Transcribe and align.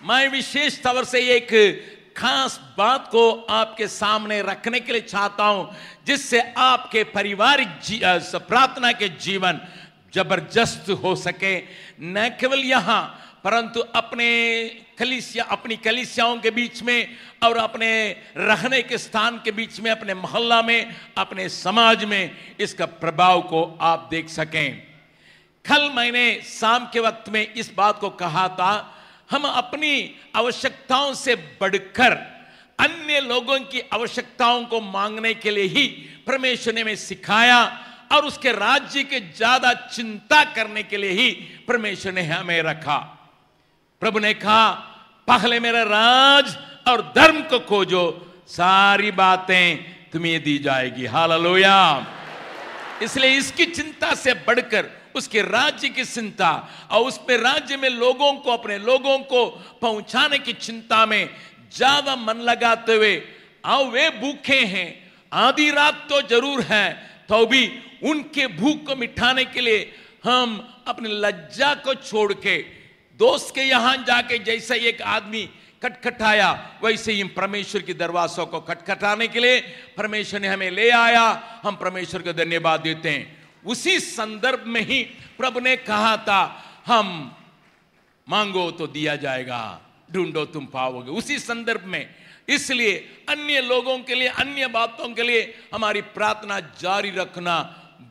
मैं 0.00 0.28
विशेष 0.28 0.82
तौर 0.82 1.04
से 1.04 1.20
एक 1.36 1.48
खास 2.16 2.58
बात 2.78 3.06
को 3.10 3.30
आपके 3.50 3.86
सामने 3.88 4.40
रखने 4.42 4.80
के 4.80 4.92
लिए 4.92 5.00
चाहता 5.02 5.44
हूँ, 5.44 5.70
जिससे 6.06 6.40
आपके 6.56 7.02
पारिवारिक 7.04 7.68
प्रार्थना 8.48 8.92
के 8.92 9.08
जीवन 9.18 9.60
ज़बरदस्त 10.14 10.90
हो 11.02 11.14
सके। 11.16 11.56
न 12.02 12.28
केवल 12.40 12.58
यहाँ, 12.60 13.02
परंतु 13.44 13.80
अपने 13.80 14.28
कलिसिया, 14.98 15.44
अपनी 15.44 15.76
कलिसियाओं 15.76 16.38
के 16.38 16.50
बीच 16.50 16.82
में 16.82 17.16
और 17.42 17.56
अपने 17.56 17.90
रहने 18.36 18.82
के 18.82 18.98
स्थान 18.98 19.40
के 19.44 19.50
बीच 19.52 19.80
में, 19.80 19.90
अपने 19.90 20.14
मोहल्ला 20.14 20.60
में, 20.62 20.94
अपने 21.18 21.48
समाज 21.48 22.04
में 22.04 22.30
इसका 22.60 22.86
प्रभाव 22.86 23.40
को 23.42 23.64
आप 23.80 24.08
देख 24.10 24.28
सकें। 24.28 24.86
कल 25.64 25.90
मैंने 25.96 26.40
शाम 26.50 26.86
के 26.92 27.00
वक्त 27.00 27.28
में 27.28 27.42
इस 27.46 27.72
बात 27.74 27.98
को 27.98 28.10
कहा 28.10 28.48
था 28.48 28.94
हम 29.30 29.44
अपनी 29.44 29.92
आवश्यकताओं 30.36 31.12
से 31.14 31.34
बढ़कर 31.60 32.12
अन्य 32.78 33.20
लोगों 33.20 33.58
की 33.60 33.80
आवश्यकताओं 33.92 34.64
को 34.64 34.80
मांगने 34.80 35.34
के 35.34 35.50
लिए 35.50 35.64
ही 35.64 35.86
परमेश्वर 36.26 36.74
ने 36.74 36.80
हमें 36.80 36.96
सिखाया 36.96 37.60
और 38.12 38.24
उसके 38.24 38.52
राज्य 38.52 39.02
के 39.04 39.20
ज़्यादा 39.20 39.72
चिंता 39.88 40.42
करने 40.54 40.82
के 40.82 40.96
लिए 40.96 41.10
ही 41.10 41.30
परमेश्वर 41.68 42.12
ने 42.12 42.22
हमें 42.22 42.62
रखा। 42.62 42.96
प्रभु 44.02 44.18
ने 44.18 44.32
कहा, 44.34 44.70
पहले 45.28 45.60
मेरा 45.60 45.82
राज 45.82 46.56
और 46.88 47.02
धर्म 47.16 47.40
को 47.42 47.58
खोजो, 47.58 48.04
सारी 48.48 49.10
बातें 49.10 49.76
तुम्हें 50.12 50.42
दी 50.42 50.58
जाएगी। 50.58 51.06
हाल 51.06 51.30
हालेलुया। 51.30 51.76
इसलिए 53.02 53.36
इसकी 53.38 53.64
चिंता 53.66 54.14
से 54.14 54.34
बढ़कर, 54.46 54.90
उसके 55.14 55.42
राज्य 55.42 55.88
की 55.88 56.04
चिंता 56.04 56.50
और 56.90 57.06
उसमें 57.06 57.36
राज्य 57.38 57.76
में 57.76 57.88
लोगों 57.90 58.32
को, 58.34 58.50
अपने 58.50 58.78
लोगों 58.78 59.18
को 59.20 59.44
पहुँचाने 59.82 60.38
की 60.38 60.52
चिंता 60.54 61.04
में 61.06 61.28
ज़्यादा 61.72 62.16
मन 62.16 62.40
लगाते 62.42 62.94
हुए, 62.94 63.22
आओ 63.64 63.84
वे 63.90 64.08
भूखे 64.10 64.60
हैं, 64.64 64.88
आधी 65.32 65.70
रात 65.70 66.06
तो 66.10 66.20
ज़रूर 66.28 66.60
है 66.62 66.90
तो 67.28 67.44
भी 67.46 67.68
उनके 68.04 68.46
भूख 68.48 68.84
को 68.86 68.96
मिटाने 68.96 69.44
के 69.44 69.60
लिए 69.60 69.80
हम 70.24 70.58
अपनी 70.88 71.08
लज्जा 71.14 71.74
को 71.76 71.94
छोड़ 71.94 72.32
के, 72.34 72.58
दोस्त 73.20 73.54
के 73.54 73.62
यहाँ 73.62 73.96
जाके 74.06 74.38
जैसे 74.38 74.78
एक 74.88 75.02
आदमी 75.02 75.48
खटखटाया 75.82 76.50
वैसे 76.82 77.12
ही 77.12 77.24
परमेश्वर 77.24 77.82
की 77.82 77.94
दरवाजों 77.94 78.46
को 78.46 78.60
खटखटाने 78.60 79.28
के 79.28 79.40
लिए 79.40 79.60
परमेश्वर 79.96 80.40
ने 80.40 80.48
हमें 80.48 80.70
ले 80.70 80.90
आया। 80.90 81.24
हम 81.62 81.76
परमेश्वर 81.76 82.22
को 82.22 82.32
धन्यवाद 82.32 82.80
देते 82.80 83.10
हैं। 83.10 83.46
उसी 83.66 83.98
संदर्भ 84.00 84.64
में 84.66 84.80
ही 84.80 85.02
प्रभु 85.38 85.60
ने 85.60 85.76
कहा 85.76 86.16
था, 86.16 86.40
हम 86.86 87.36
मांगो 88.28 88.70
तो 88.70 88.86
दिया 88.86 89.16
जाएगा, 89.16 89.80
ढूंढो 90.12 90.44
तुम 90.44 90.66
पाओगे। 90.66 91.10
उसी 91.10 91.38
संदर्भ 91.38 91.84
में 91.84 92.14
इसलिए 92.48 92.94
अन्य 93.28 93.60
लोगों 93.60 93.98
के 93.98 94.14
लिए, 94.14 94.28
अन्य 94.28 94.66
बातों 94.66 95.08
के 95.14 95.22
लिए 95.22 95.42
हमारी 95.74 96.00
प्रार्थना 96.00 96.60
जारी 96.60 97.10
रखना 97.10 97.56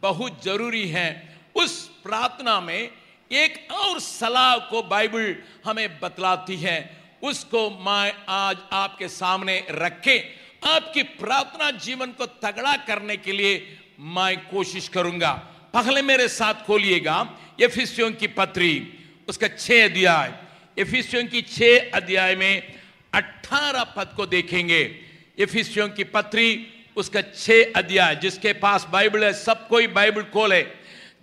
बहुत 0.02 0.44
ज़रूरी 0.44 0.88
है। 0.88 1.38
उस 1.56 1.88
प्रार्थना 2.04 2.60
में 2.62 2.90
एक 3.32 3.68
और 3.72 4.00
सलाह 4.00 4.58
को 4.58 4.82
बाइबल 4.84 5.36
हमें 5.66 6.00
बतलाती 6.00 6.58
है। 6.58 6.78
उसको 7.24 7.70
मैं 7.70 8.14
आज 8.30 8.58
आपके 8.72 9.08
सामने 9.08 9.68
रखे, 9.72 10.18
आपकी 10.66 11.04
प्रार्थना 11.04 11.72
जीवन 11.72 12.12
को 12.12 12.26
तगड़ा 12.26 12.76
करने 12.76 13.18
के 13.18 13.32
लिए 13.32 13.78
मैं 14.00 14.38
कोशिश 14.38 14.88
करूँगा। 14.88 15.32
पहले 15.74 16.02
मेरे 16.02 16.28
साथ 16.28 16.54
खोलिएगा, 16.54 17.38
एफिसियों 17.62 18.12
की 18.12 18.28
पत्री, 18.28 18.94
उसका 19.28 19.48
छह 19.48 19.86
अध्याय। 19.86 20.34
एफिसियों 20.82 21.28
की 21.28 21.42
छह 21.42 21.98
अध्याय 21.98 22.36
में 22.36 22.74
अठारह 23.14 23.84
पद 23.84 24.14
को 24.16 24.26
देखेंगे। 24.26 25.00
एफिसियों 25.40 25.90
की 25.90 26.04
पत्री, 26.04 26.68
उसका 26.96 27.22
छह 27.22 27.64
अध्याय। 27.76 28.16
जिसके 28.16 28.54
पास 28.54 28.88
बाइबल 28.90 29.24
है, 29.24 29.34
सब 29.34 29.68
कोई 29.68 29.88
बाइबल 29.88 30.24
खोले। 30.24 30.62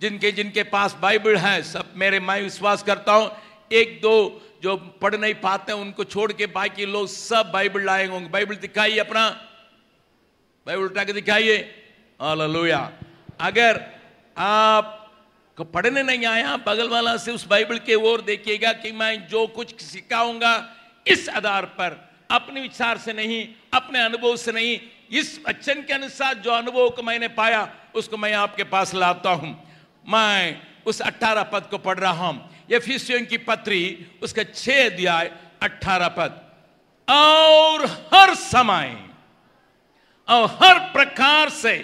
जिनके 0.01 0.31
जिनके 0.31 0.63
पास 0.63 0.93
बाइबल 0.93 1.35
है, 1.35 1.63
सब 1.63 1.93
मेरे, 1.95 2.19
मैं 2.19 2.41
विश्वास 2.41 2.83
करता 2.83 3.13
हूँ, 3.13 3.31
एक 3.71 4.01
दो 4.01 4.41
जो 4.65 4.75
पढ़ 4.77 5.15
नहीं 5.15 5.33
पाते 5.33 5.71
हैं, 5.71 5.79
उनको 5.79 6.03
छोड़ 6.03 6.33
के 6.33 6.45
बाकी 6.45 6.85
लोग 6.85 7.07
सब 7.07 7.51
बाइबल 7.51 7.85
लाए 7.85 8.07
होंगे। 8.07 8.29
बाइबल 8.29 8.55
दिखाइए 8.55 8.97
अपना। 8.97 9.29
बाइबल 10.67 10.83
उठा 10.83 11.03
के 11.03 11.13
दिखाइए। 11.13 11.57
हालेलुया। 12.21 12.91
अगर 13.39 13.85
आप 14.37 15.13
को 15.57 15.63
पढ़ने 15.63 16.03
नहीं 16.03 16.25
आया, 16.25 16.57
बगल 16.57 16.89
वाला 16.89 17.17
से 17.17 17.31
उस 17.31 17.47
बाइबल 17.47 17.77
के 17.77 17.95
ओर 17.95 18.21
देखिएगा 18.21 18.73
कि 18.73 18.91
मैं 18.91 19.27
जो 19.27 19.47
कुछ 19.47 19.81
सिखाऊँगा, 19.81 20.75
इस 21.07 21.29
आधार 21.29 21.65
पर, 21.65 22.09
अपने 22.31 22.61
विचार 22.61 22.97
से 22.97 23.13
नहीं, 23.13 23.47
अपने 23.73 23.99
अनुभव 23.99 24.35
से 24.35 24.51
नहीं, 24.51 24.79
इस 25.11 25.41
वचन 25.47 25.83
के 25.83 25.93
अनुसार 25.93 26.33
जो 26.33 26.51
अनुभव 26.51 26.89
को 26.89 27.03
मैंने 27.03 27.27
पाया, 27.27 27.75
उसको 27.95 28.17
मैं 28.17 28.33
आपके 28.33 28.63
पास 28.63 28.95
लाता 28.95 29.29
हूँ। 29.29 29.77
मैं 30.09 30.61
उस 30.85 31.01
अट्ठारह 31.01 31.43
पद 31.43 31.63
को 31.63 31.77
पढ़ 31.77 31.99
रहा 31.99 32.27
हूँ। 32.27 32.54
ये 32.71 32.79
की 33.25 33.37
पत्री, 33.37 34.05
उसका 34.23 34.43
छह 34.43 34.85
अध्याय, 34.85 35.31
अट्ठारह 35.61 36.07
पद। 36.07 36.41
और 37.07 37.85
हर 38.13 38.33
समय, 38.35 39.09
और 40.27 40.45
हर 40.61 40.79
प्रकार 40.93 41.49
से 41.49 41.75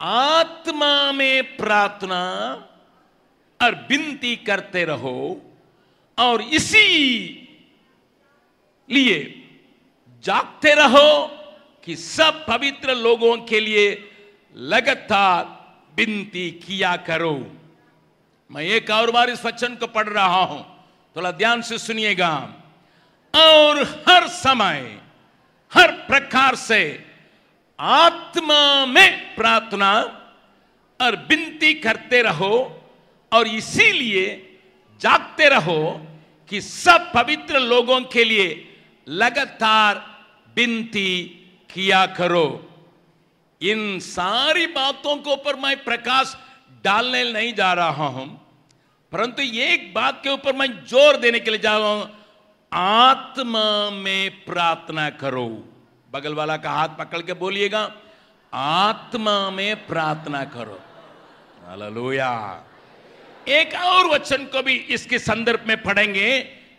आत्मा 0.00 1.12
में 1.12 1.56
प्रार्थना 1.56 2.22
और 3.60 3.74
विनती 3.90 4.36
करते 4.36 4.84
रहो, 4.84 5.42
और 6.18 6.42
इसी 6.42 6.88
लिए 8.90 9.20
जागते 10.24 10.74
रहो 10.74 11.26
कि 11.84 11.96
सब 11.96 12.44
पवित्र 12.46 12.94
लोगों 12.94 13.36
के 13.38 13.60
लिए 13.60 14.12
लगातार 14.56 15.44
विनती 15.96 16.50
किया 16.50 16.96
करो। 16.96 17.36
मैं 18.54 18.62
एक 18.62 18.90
और 18.90 19.10
बार 19.10 19.30
इस 19.30 19.44
वचन 19.44 19.74
को 19.74 19.86
पढ़ 19.86 20.08
रहा 20.08 20.42
हूँ। 20.44 20.86
थोड़ा 21.16 21.30
ध्यान 21.30 21.62
से 21.62 21.78
सुनिएगा। 21.78 22.54
और 23.34 24.04
हर 24.08 24.28
समय, 24.28 25.00
हर 25.74 25.92
प्रकार 25.92 26.54
से 26.54 27.06
आत्मा 27.80 28.86
में 28.86 29.34
प्रार्थना 29.34 29.92
और 31.00 31.16
विनती 31.16 31.74
करते 31.74 32.22
रहो 32.22 32.84
और 33.32 33.48
इसीलिए 33.48 34.58
जागते 35.00 35.48
रहो 35.48 36.06
कि 36.48 36.60
सब 36.60 37.12
पवित्र 37.14 37.58
लोगों 37.58 38.00
के 38.00 38.24
लिए 38.24 38.78
लगातार 39.08 40.22
विनती 40.56 41.24
किया 41.74 42.06
करो। 42.06 42.70
इन 43.62 43.98
सारी 44.00 44.66
बातों 44.66 45.16
के 45.16 45.32
ऊपर 45.32 45.56
मैं 45.56 45.84
प्रकाश 45.84 46.36
डालने 46.84 47.32
नहीं 47.32 47.54
जा 47.54 47.72
रहा 47.72 48.06
हूँ। 48.06 48.43
परंतु 49.14 49.42
एक 49.42 49.92
बात 49.94 50.20
के 50.22 50.28
ऊपर 50.28 50.52
मैं 50.52 50.66
ज़ोर 50.86 51.16
देने 51.16 51.40
के 51.40 51.50
लिए 51.50 51.60
जा 51.60 51.76
रहा 51.78 51.88
हूँ। 51.88 52.08
आत्मा 52.72 53.90
में 53.90 54.44
प्रार्थना 54.44 55.08
करो। 55.10 55.46
बगल 56.12 56.34
वाला 56.34 56.56
का 56.56 56.70
हाथ 56.70 56.88
पकड़ 56.98 57.20
के 57.22 57.32
बोलिएगा, 57.32 57.82
आत्मा 58.52 59.50
में 59.50 59.86
प्रार्थना 59.86 60.42
करो। 60.44 60.80
हालेलुया। 61.66 62.32
एक 63.48 63.74
और 63.74 64.06
वचन 64.06 64.44
को 64.46 64.62
भी 64.62 64.74
इसके 64.74 65.18
संदर्भ 65.18 65.68
में 65.68 65.82
पढ़ेंगे, 65.82 66.28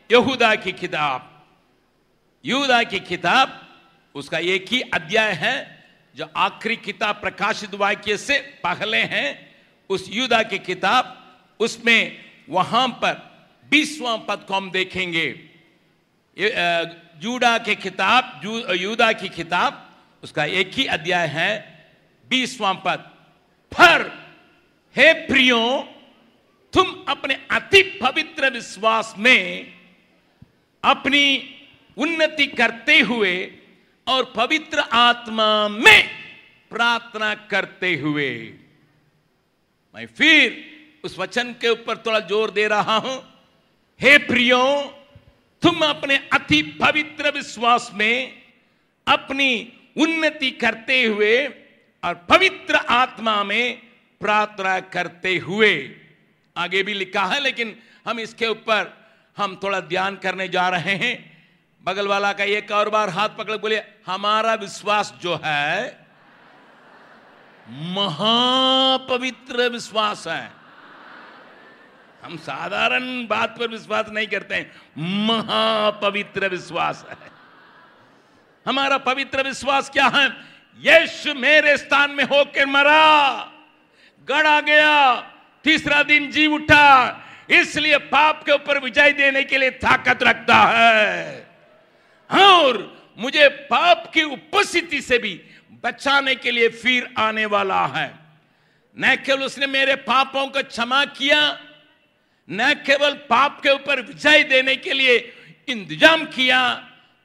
यहूदा 0.10 0.54
की 0.56 0.72
किताब 0.72 1.32
यहूदा 2.46 2.82
की 2.84 3.00
किताब 3.00 3.62
उसका 4.16 4.38
एक 4.38 4.66
ही 4.70 4.82
अध्याय 4.94 5.32
है, 5.32 5.56
जो 6.16 6.26
आखिरी 6.38 6.76
किताब 6.76 7.16
प्रकाशित 7.16 7.76
वाक्य 7.76 8.18
से 8.18 8.40
पहले 8.64 8.98
है। 8.98 9.26
उस 9.90 10.10
युदा 10.10 10.44
की 10.44 10.60
किताब 10.60 11.22
उसमें 11.60 12.25
वहाँ 12.50 12.88
पर 13.04 13.14
बीसवां 13.72 14.18
पद 14.18 14.46
को 14.48 14.54
हम 14.54 14.70
देखेंगे। 14.72 15.28
जूडा 17.22 17.58
के 17.58 17.76
किताब 17.76 18.40
जू, 18.44 18.58
यूदा 18.74 19.12
की 19.14 19.30
किताब 19.30 19.82
उसका 20.24 20.46
एक 20.46 20.72
ही 20.74 20.86
अध्याय 20.86 21.28
है, 21.28 21.52
बीसवां 22.28 22.74
पद। 22.76 23.00
पर 23.72 24.02
हे 24.96 25.14
प्रियो, 25.28 25.62
तुम 26.74 27.06
अपने 27.08 27.34
अति 27.52 27.82
पवित्र 28.02 28.50
विश्वास 28.50 29.14
में 29.18 29.74
अपनी 30.84 31.26
उन्नति 31.98 32.48
करते 32.48 33.00
हुए 33.00 33.36
और 34.08 34.34
पवित्र 34.36 34.80
आत्मा 34.80 35.68
में 35.68 36.10
प्रार्थना 36.70 37.34
करते 37.36 37.96
हुए। 37.96 38.30
मैं 39.96 40.06
फिर 40.08 40.75
उस 41.06 41.18
वचन 41.20 41.52
के 41.62 41.70
ऊपर 41.70 41.98
थोड़ा 41.98 42.20
ज़ोर 42.22 42.52
दे 42.52 42.68
रहा 42.68 42.98
हूँ। 42.98 43.18
हे 44.00 44.18
प्रियो, 44.18 44.64
तुम 45.64 45.86
अपने 45.86 46.16
अति 46.34 46.62
पवित्र 46.82 47.32
विश्वास 47.32 47.92
में 47.94 48.44
अपनी 49.08 49.52
उन्नति 49.98 50.52
करते 50.54 51.04
हुए 51.04 51.36
और 52.04 52.14
पवित्र 52.30 52.76
आत्मा 52.76 53.44
में 53.44 53.82
प्रार्थना 54.22 54.80
करते 54.94 55.36
हुए। 55.38 55.74
आगे 56.56 56.84
भी 56.84 56.94
लिखा 56.94 57.26
है, 57.26 57.40
लेकिन 57.42 57.76
हम 58.08 58.20
इसके 58.20 58.48
ऊपर 58.48 58.94
हम 59.38 59.60
थोड़ा 59.64 59.80
ध्यान 59.82 60.16
करने 60.16 60.48
जा 60.48 60.68
रहे 60.70 60.96
हैं। 60.96 61.16
बगल 61.84 62.08
वाला 62.08 62.32
का 62.34 62.44
एक 62.44 62.72
और 62.72 62.90
बार 62.90 63.10
हाथ 63.10 63.30
पकड़, 63.30 63.58
बोले, 63.58 63.82
हमारा 64.06 64.54
विश्वास 64.56 65.14
जो 65.22 65.36
है, 65.44 66.06
महापवित्र 67.96 69.68
विश्वास 69.70 70.28
है। 70.28 70.65
हम 72.26 72.38
साधारण 72.38 73.28
बात 73.28 73.60
पर 73.60 73.68
विश्वास 73.68 74.06
नहीं 74.10 74.28
करते 74.28 74.56
हैं। 74.56 74.72
महापवित्र 75.26 76.48
विश्वास 76.48 77.06
है। 77.10 77.18
हमारा 78.68 78.98
पवित्र 78.98 79.44
विश्वास 79.44 79.90
क्या 79.90 80.06
है? 80.06 80.28
यीशु 80.80 81.34
मेरे 81.34 81.78
स्थान 81.78 82.12
में 82.12 82.24
होकर 82.24 82.66
मरा, 82.66 83.38
गड़ा 84.30 84.62
गया, 84.62 85.16
तीसरा 85.64 86.04
दिन 86.04 86.32
जी 86.32 86.48
उठा, 86.48 87.22
इसलिए 87.50 87.98
पाप 87.98 88.44
के 88.44 88.52
ऊपर 88.52 88.80
विजय 88.80 89.12
देने 89.12 89.44
के 89.44 89.58
लिए 89.58 89.70
ताकत 89.70 90.24
रखता 90.24 90.56
है। 90.56 91.48
और 92.32 92.98
मुझे 93.18 93.48
पाप 93.50 94.12
की 94.14 94.24
उपस्थिति 94.24 95.02
से 95.02 95.18
भी 95.18 95.42
बचाने 95.84 96.36
के 96.36 96.52
लिए 96.52 96.70
फिर 96.70 97.14
आने 97.18 97.46
वाला 97.46 97.86
है। 97.86 98.16
न 99.00 99.16
केवल 99.16 99.44
उसने 99.44 99.68
मेरे 99.68 99.96
पापों 99.96 100.48
को 100.48 100.64
क्षमा 100.64 101.06
किया। 101.06 101.60
न 102.50 102.74
केवल 102.86 103.14
पाप 103.30 103.60
के 103.64 103.70
ऊपर 103.70 104.02
विजय 104.02 104.44
देने 104.44 104.76
के 104.76 104.94
लिए 104.94 105.18
इंतज़ाम 105.68 106.26
किया, 106.26 106.74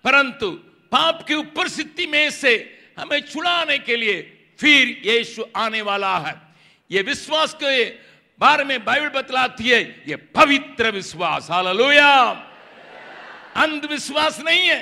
परंतु 0.04 0.50
पाप 0.92 1.22
की 1.28 1.34
उपस्थिति 1.34 2.06
में 2.06 2.30
से 2.30 2.52
हमें 2.98 3.20
छुड़ाने 3.22 3.78
के 3.78 3.96
लिए 3.96 4.20
फिर 4.60 5.02
यीशु 5.06 5.44
आने 5.56 5.82
वाला 5.82 6.16
है। 6.18 6.34
ये 6.90 7.02
विश्वास 7.02 7.54
के 7.54 7.84
बारे 8.40 8.64
में 8.64 8.84
बाइबल 8.84 9.08
बतलाती 9.10 9.68
है, 9.68 9.80
ये 10.08 10.16
पवित्र 10.16 10.90
विश्वास। 10.90 11.50
हालेलुया। 11.50 12.10
अंधविश्वास 13.56 14.40
नहीं 14.40 14.68
है। 14.68 14.80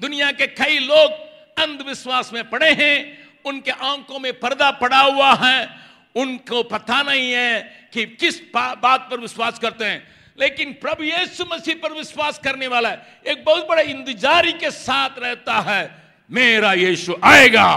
दुनिया 0.00 0.30
के 0.32 0.46
कई 0.46 0.78
लोग 0.78 1.10
अंधविश्वास 1.58 2.32
में 2.32 2.48
पड़े 2.50 2.70
हैं, 2.72 2.96
उनके 3.44 3.70
आँखों 3.70 4.18
में 4.18 4.32
पर्दा 4.40 4.70
पड़ा 4.70 5.00
हुआ 5.00 5.34
है 5.34 5.79
उनको 6.14 6.62
पता 6.62 7.02
नहीं 7.02 7.32
है 7.32 7.88
कि 7.92 8.06
किस 8.06 8.40
बात 8.54 9.08
पर 9.10 9.20
विश्वास 9.20 9.58
करते 9.58 9.84
हैं। 9.84 10.06
लेकिन 10.40 10.72
प्रभु 10.72 11.04
यीशु 11.04 11.44
मसीह 11.52 11.74
पर 11.74 11.92
विश्वास 11.92 12.38
करने 12.38 12.66
वाला 12.66 12.88
है 12.88 13.22
एक 13.26 13.44
बहुत 13.44 13.66
बड़े 13.68 13.82
इंतजारी 13.82 14.52
के 14.52 14.70
साथ 14.70 15.18
रहता 15.18 15.58
है, 15.60 15.90
मेरा 16.30 16.72
यीशु 16.72 17.16
आएगा। 17.24 17.72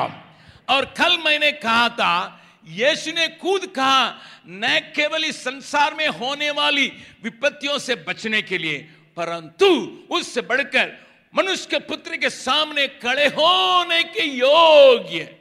और 0.70 0.86
कल 0.98 1.18
मैंने 1.18 1.52
कहा 1.52 1.90
था, 1.90 2.40
यीशु 2.68 3.12
ने 3.12 3.28
खुद 3.42 3.66
कहा, 3.68 4.10
न 4.48 4.80
केवल 4.96 5.24
इस 5.26 5.44
संसार 5.44 5.94
में 5.94 6.08
होने 6.08 6.52
वाली 6.52 6.92
विपत्तियों 7.24 7.78
से 7.80 7.96
बचने 8.08 8.42
के 8.42 8.58
लिए, 8.58 8.78
परंतु 9.18 9.68
उससे 10.10 10.42
बढ़कर 10.42 10.98
मनुष्य 11.36 11.68
के 11.72 11.80
पुत्र 11.80 12.18
के 12.18 12.30
सामने 12.30 12.88
खड़े 12.88 13.26
होने 13.28 14.04
के 14.04 14.24
योग्य 14.24 15.36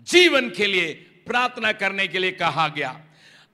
जीवन 0.00 0.50
के 0.50 0.66
लिए 0.66 1.03
प्रार्थना 1.26 1.72
करने 1.72 2.06
के 2.08 2.18
लिए 2.18 2.32
कहा 2.32 2.68
गया। 2.68 2.90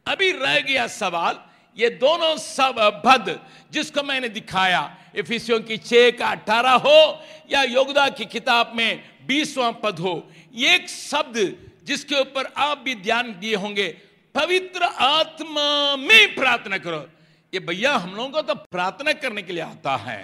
अभी 0.06 0.30
रह 0.32 0.60
गया 0.60 0.86
सवाल, 0.86 1.38
ये 1.76 1.88
दोनों 1.90 2.36
सब 2.36 3.02
पद 3.04 3.38
जिसको 3.72 4.02
मैंने 4.02 4.28
दिखाया। 4.28 4.82
इफिसियों 5.16 5.60
की 5.60 5.76
छह 5.78 6.10
का 6.10 6.26
अठारह 6.26 6.72
हो 6.84 7.22
या 7.50 7.62
योगदा 7.62 8.08
की 8.08 8.24
किताब 8.26 8.72
में 8.76 9.02
बीसवां 9.26 9.72
पद 9.72 9.98
हो, 9.98 10.14
एक 10.54 10.88
शब्द 10.88 11.36
जिसके 11.84 12.14
ऊपर 12.14 12.52
आप 12.56 12.78
भी 12.78 12.94
ध्यान 12.96 13.32
दिए 13.40 13.54
होंगे, 13.54 13.88
पवित्र 14.34 14.84
आत्मा 14.84 15.96
में 15.96 16.34
प्रार्थना 16.34 16.78
करो। 16.78 17.06
ये 17.52 17.60
भैया, 17.60 17.94
हम 17.94 18.14
लोगों 18.14 18.30
को 18.30 18.42
तो 18.42 18.54
प्रार्थना 18.54 19.12
करने 19.12 19.42
के 19.42 19.52
लिए 19.52 19.62
आता 19.62 19.96
है। 19.96 20.20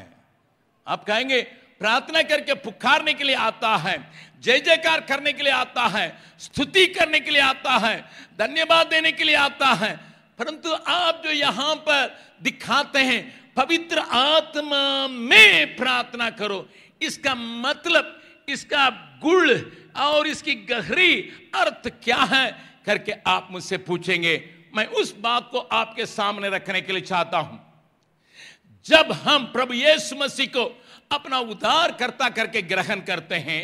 आप 0.87 1.04
कहेंगे 1.04 1.40
प्रार्थना 1.81 2.23
करके 2.23 2.55
पुकारने 2.55 3.14
के 3.14 3.25
लिए 3.25 3.34
आता 3.34 3.76
है, 3.76 3.96
जय 4.40 4.61
जयकार 4.61 5.00
करने 5.00 5.32
के 5.32 5.43
लिए 5.43 5.52
आता 5.52 5.87
है, 5.87 6.06
स्तुति 6.38 6.87
करने 6.87 7.20
के 7.20 7.31
लिए 7.31 7.40
आता 7.40 7.76
है, 7.78 7.96
धन्यवाद 8.38 8.87
देने 8.87 9.12
के 9.12 9.25
लिए 9.25 9.34
आता 9.34 9.73
है। 9.75 9.96
परंतु 10.38 10.73
आप 10.73 11.23
जो 11.25 11.31
यहाँ 11.31 11.75
पर 11.76 12.17
दिखाते 12.43 12.99
हैं, 12.99 13.55
पवित्र 13.55 13.99
आत्मा 13.99 15.08
में 15.08 15.76
प्रार्थना 15.76 16.31
करो, 16.31 16.69
इसका 17.02 17.34
मतलब 17.34 18.12
इसका 18.49 18.88
गुण 19.23 19.50
और 19.96 20.26
इसकी 20.26 20.55
गहरी 20.55 21.14
अर्थ 21.55 21.88
क्या 22.05 22.17
है, 22.17 22.56
करके 22.87 23.12
आप 23.26 23.49
मुझसे 23.50 23.76
पूछेंगे। 23.78 24.50
मैं 24.76 24.87
उस 24.87 25.14
बात 25.19 25.49
को 25.52 25.58
आपके 25.58 26.06
सामने 26.06 26.49
रखने 26.49 26.81
के 26.81 26.93
लिए 26.93 27.02
चाहता 27.02 27.38
हूँ। 27.38 27.62
जब 28.87 29.12
हम 29.12 29.44
प्रभु 29.44 29.75
यीशु 29.75 30.17
मसीह 30.17 30.46
को 30.46 30.64
अपना 31.11 31.38
उद्धार 31.38 31.93
करता 31.93 32.29
करके 32.29 32.62
ग्रहण 32.62 33.00
करते 33.00 33.35
हैं, 33.37 33.61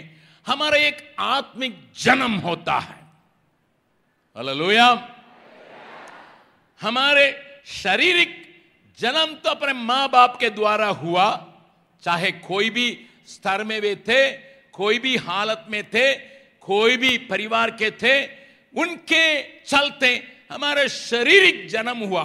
हमारा 0.47 0.77
एक 0.79 1.15
आत्मिक 1.19 1.77
जन्म 1.99 2.33
होता 2.39 2.79
है। 2.79 3.01
हमारे 6.81 7.27
शारीरिक 7.73 8.31
जन्म 8.99 9.35
तो 9.35 9.51
अपने 9.51 9.73
माँ 9.73 10.09
बाप 10.09 10.37
के 10.41 10.51
द्वारा 10.51 10.87
हुआ, 10.87 11.27
चाहे 12.03 12.31
कोई 12.33 12.71
भी 12.71 12.87
स्तर 13.29 13.65
में 13.65 13.81
वे 13.81 13.95
थे, 13.99 14.31
कोई 14.73 14.99
भी 14.99 15.17
हालत 15.19 15.67
में 15.69 15.83
थे, 15.85 16.13
कोई 16.63 16.97
भी 16.97 17.17
परिवार 17.27 17.71
के 17.71 17.91
थे, 17.93 18.25
उनके 18.75 19.43
चलते 19.63 20.09
हमारे 20.51 20.89
शारीरिक 20.89 21.69
जन्म 21.69 21.99
हुआ। 21.99 22.25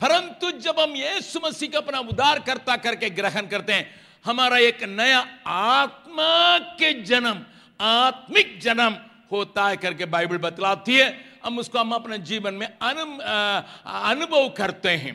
परंतु 0.00 0.50
जब 0.58 0.80
हम 0.80 0.94
यीशु 0.96 1.40
मसीह 1.44 1.70
का 1.70 1.78
अपना 1.78 1.98
उदार 2.08 2.38
करता 2.40 2.76
करके 2.76 3.10
ग्रहण 3.10 3.46
करते 3.46 3.72
हैं 3.72 3.86
हमारा 4.24 4.58
एक 4.58 4.82
नया 4.84 5.18
आत्मा 5.46 6.58
के 6.78 6.92
जन्म, 7.02 7.40
आत्मिक 7.80 8.58
जन्म 8.60 8.96
होता 9.32 9.68
है 9.68 9.76
करके 9.76 10.04
बाइबल 10.06 10.38
बतलाती 10.38 10.96
है। 10.96 11.08
हम 11.44 11.58
उसको 11.58 11.78
हम 11.78 11.92
अपने 11.92 12.18
जीवन 12.20 12.54
में 12.54 12.66
अनुभव 12.78 14.48
करते 14.48 14.90
हैं। 14.90 15.14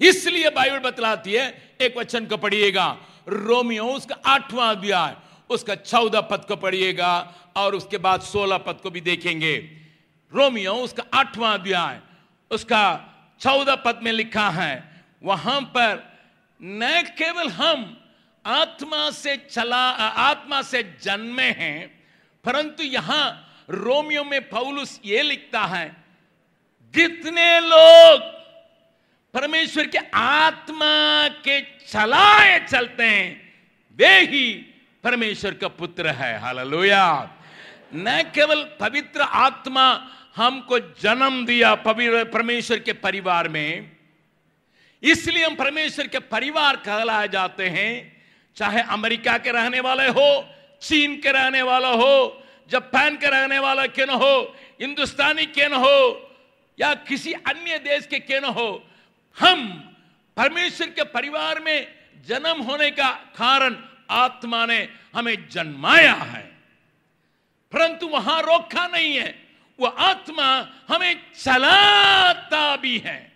इसलिए 0.00 0.50
बाइबल 0.50 0.78
बतलाती 0.80 1.32
है, 1.32 1.76
एक 1.80 1.96
वचन 1.98 2.26
को 2.26 2.36
पढ़िएगा। 2.36 2.96
रोमियो, 3.28 3.84
उसका 3.86 4.16
आठवां 4.26 4.74
अध्याय, 4.76 5.16
उसका 5.50 5.74
चौदह 5.74 6.20
पद 6.20 6.44
को 6.48 6.56
पढ़िएगा 6.56 7.12
और 7.56 7.74
उसके 7.74 7.98
बाद 7.98 8.20
सोलह 8.22 8.58
पद 8.58 8.80
को 8.82 8.90
भी 8.90 9.00
देखेंगे। 9.00 9.56
रोमियो, 10.32 10.74
उसका 10.74 11.04
आठवां 11.14 11.52
अध्याय, 11.58 12.00
उसका 12.50 12.84
चौदह 13.40 13.74
पद 13.76 14.00
में 14.02 14.12
लिखा 14.12 14.48
है, 14.50 15.04
वहाँ 15.22 15.60
पर 15.76 16.02
न 16.60 17.02
केवल 17.18 17.48
हम 17.50 17.96
आत्मा 18.46 19.10
से 19.12 19.36
चला 19.50 19.84
आत्मा 20.22 20.60
से 20.62 20.82
जन्मे 21.02 21.50
हैं, 21.52 21.86
परंतु 22.44 22.82
यहाँ 22.84 23.24
रोमियो 23.70 24.24
में 24.24 24.48
पौलुस 24.48 25.00
ये 25.04 25.22
लिखता 25.22 25.64
है 25.66 25.86
जितने 26.94 27.60
लोग 27.60 28.20
परमेश्वर 29.34 29.86
के 29.86 29.98
आत्मा 30.14 31.28
के 31.44 31.60
चलाए 31.88 32.58
चलते 32.66 33.04
हैं, 33.04 33.30
वे 33.98 34.18
ही 34.20 34.52
परमेश्वर 35.04 35.54
का 35.54 35.68
पुत्र 35.70 36.08
है। 36.10 36.38
हालेलुया। 36.40 37.30
न 37.94 38.22
केवल 38.34 38.62
पवित्र 38.80 39.20
आत्मा 39.20 39.86
हमको 40.36 40.78
जन्म 41.00 41.44
दिया 41.46 41.74
पवित्र 41.76 42.24
परमेश्वर 42.30 42.78
के 42.78 42.92
परिवार 42.94 43.48
में, 43.48 43.90
इसलिए 45.02 45.44
हम 45.44 45.54
परमेश्वर 45.56 46.06
के 46.06 46.18
परिवार 46.18 46.76
कहलाए 46.78 47.28
जाते 47.28 47.68
हैं 47.68 48.15
चाहे 48.56 48.80
अमेरिका 48.80 49.38
के 49.38 49.50
रहने 49.50 49.80
वाले 49.80 50.08
हो, 50.08 50.48
चीन 50.82 51.20
के 51.20 51.32
रहने 51.32 51.62
वाला 51.62 51.88
हो, 51.88 52.42
जापान 52.70 53.16
के 53.16 53.26
रहने 53.26 53.58
वाला 53.58 53.86
क्यों 53.86 54.06
न 54.06 54.10
हो, 54.10 54.56
हिंदुस्तानी 54.80 55.46
क्यों 55.46 55.74
हो, 55.74 56.30
या 56.80 56.94
किसी 56.94 57.32
अन्य 57.32 57.78
देश 57.78 58.06
के 58.06 58.18
क्यों 58.18 58.54
हो, 58.54 58.86
हम 59.40 59.68
परमेश्वर 60.36 60.86
के 60.86 61.04
परिवार 61.04 61.60
में 61.60 61.94
जन्म 62.26 62.62
होने 62.62 62.90
का 62.90 63.10
कारण 63.10 63.76
आत्मा 64.10 64.66
ने 64.66 64.88
हमें 65.14 65.48
जन्माया 65.48 66.14
है। 66.14 66.56
परंतु 67.72 68.08
वहाँ 68.08 68.42
रोका 68.42 68.86
नहीं 68.86 69.16
है, 69.16 69.46
वो 69.80 69.86
आत्मा 69.86 70.68
हमें 70.88 71.32
चलाता 71.42 72.76
भी 72.76 72.98
है। 72.98 73.32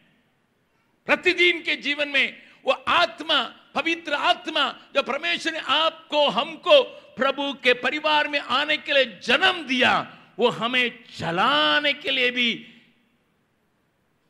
प्रतिदिन 1.06 1.62
के 1.62 1.76
जीवन 1.76 2.08
में 2.08 2.42
वो 2.64 2.72
आत्मा 2.72 3.54
पवित्र 3.74 4.12
आत्मा 4.12 4.74
जो 4.94 5.02
परमेश्वर 5.02 5.52
ने 5.52 5.58
आपको, 5.58 6.28
हमको, 6.28 6.82
प्रभु 7.16 7.52
के 7.52 7.72
परिवार 7.72 8.28
में 8.28 8.40
आने 8.40 8.76
के 8.76 8.92
लिए 8.92 9.20
जन्म 9.24 9.62
दिया, 9.66 10.16
वो 10.38 10.48
हमें 10.48 11.04
चलाने 11.18 11.92
के 11.92 12.10
लिए 12.10 12.30
भी 12.30 12.66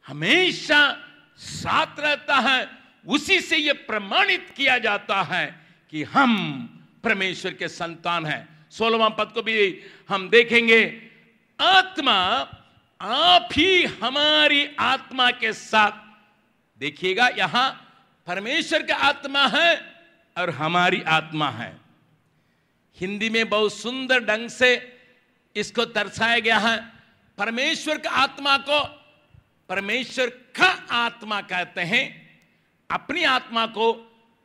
हमेशा 0.07 1.07
साथ 1.39 2.01
रहता 2.01 2.37
है। 2.37 2.71
उसी 3.07 3.41
से 3.41 3.57
यह 3.57 3.73
प्रमाणित 3.73 4.55
किया 4.57 4.79
जाता 4.79 5.23
है 5.23 5.67
कि 5.91 6.03
हम 6.03 6.67
परमेश्वर 7.05 7.55
के 7.55 7.69
संतान 7.69 8.27
हैं। 8.27 8.71
सोलवा 8.71 9.09
पद 9.09 9.25
को 9.25 9.43
भी 9.43 9.81
हम 10.09 10.29
देखेंगे। 10.29 11.03
आत्मा, 11.61 12.49
आप 13.01 13.49
ही 13.53 13.83
हमारी 13.83 14.77
आत्मा 14.79 15.31
के 15.31 15.53
साथ। 15.53 15.93
देखिएगा 16.79 17.29
यहाँ 17.29 17.90
परमेश्वर 18.27 18.83
का 18.83 18.95
आत्मा 18.95 19.47
है 19.47 19.75
और 20.37 20.50
हमारी 20.50 21.03
आत्मा 21.03 21.50
है। 21.50 21.81
हिंदी 22.97 23.31
में 23.31 23.49
बहुत 23.49 23.75
सुंदर 23.75 24.25
ढंग 24.25 24.49
से 24.49 24.71
इसको 25.57 25.85
दर्शाया 25.85 26.39
गया 26.39 26.59
है, 26.59 26.77
परमेश्वर 27.39 27.99
का 27.99 28.11
आत्मा 28.11 28.57
को 28.59 28.81
परमेश्वर 29.69 30.27
का 30.57 30.69
आत्मा 30.97 31.41
कहते 31.41 31.81
हैं, 31.81 32.05
अपनी 32.91 33.25
आत्मा 33.25 33.67
को 33.67 33.87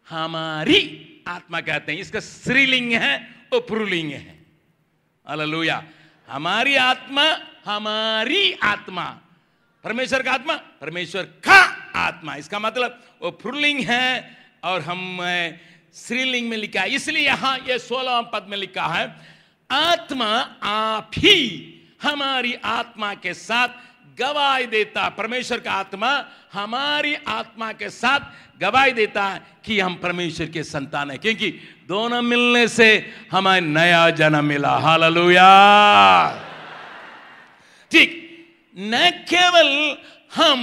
हमारी 0.09 0.81
आत्मा 1.27 1.61
कहते 1.61 1.91
हैं। 1.91 1.99
इसका 1.99 2.19
स्त्रीलिंग 2.19 2.91
है 2.93 3.17
वो 3.53 3.59
पुरुलिंग 3.59 4.11
है। 4.11 4.45
अलोया 5.27 5.83
हमारी 6.29 6.75
आत्मा 6.75 7.23
हमारी 7.65 8.51
आत्मा। 8.53 9.05
परमेश्वर 9.83 10.23
का 10.23 10.31
आत्मा, 10.31 10.55
परमेश्वर 10.81 11.23
का 11.23 11.64
आत्मा। 11.97 12.35
इसका 12.35 12.59
मतलब 12.59 13.01
वो 13.21 13.37
फुरलिंग 13.41 13.79
है 13.85 14.07
और 14.63 14.81
हम 14.81 15.19
श्रीलिंग 15.95 16.49
में 16.49 16.57
लिखा 16.57 16.81
है। 16.81 16.89
इसलिए 16.91 17.25
यहाँ 17.25 17.57
ये 17.67 17.79
सोलह 17.79 18.21
पद 18.33 18.47
में 18.49 18.57
लिखा 18.57 18.85
है, 18.87 19.05
आत्मा 19.69 20.31
आप 20.63 21.11
ही 21.17 21.39
हमारी 22.03 22.53
आत्मा 22.65 23.13
के 23.15 23.33
साथ 23.35 23.83
गवाही 24.17 24.65
देता 24.67 25.07
परमेश्वर 25.11 25.59
का 25.59 25.71
आत्मा 25.73 26.09
हमारी 26.53 27.13
आत्मा 27.27 27.71
के 27.73 27.89
साथ 27.89 28.19
गवाही 28.61 28.91
देता 28.93 29.23
है 29.23 29.41
कि 29.65 29.79
हम 29.79 29.95
परमेश्वर 29.95 30.47
के 30.47 30.63
संतान 30.63 31.11
है, 31.11 31.17
क्योंकि 31.17 31.49
दोनों 31.87 32.21
मिलने 32.21 32.67
से 32.67 32.87
हमें 33.31 33.61
नया 33.61 34.09
जन्म 34.11 34.45
मिला। 34.45 34.75
हालेलुया। 34.77 35.49
ठीक, 37.91 38.11
न 38.75 39.09
केवल 39.27 39.97
हम 40.35 40.61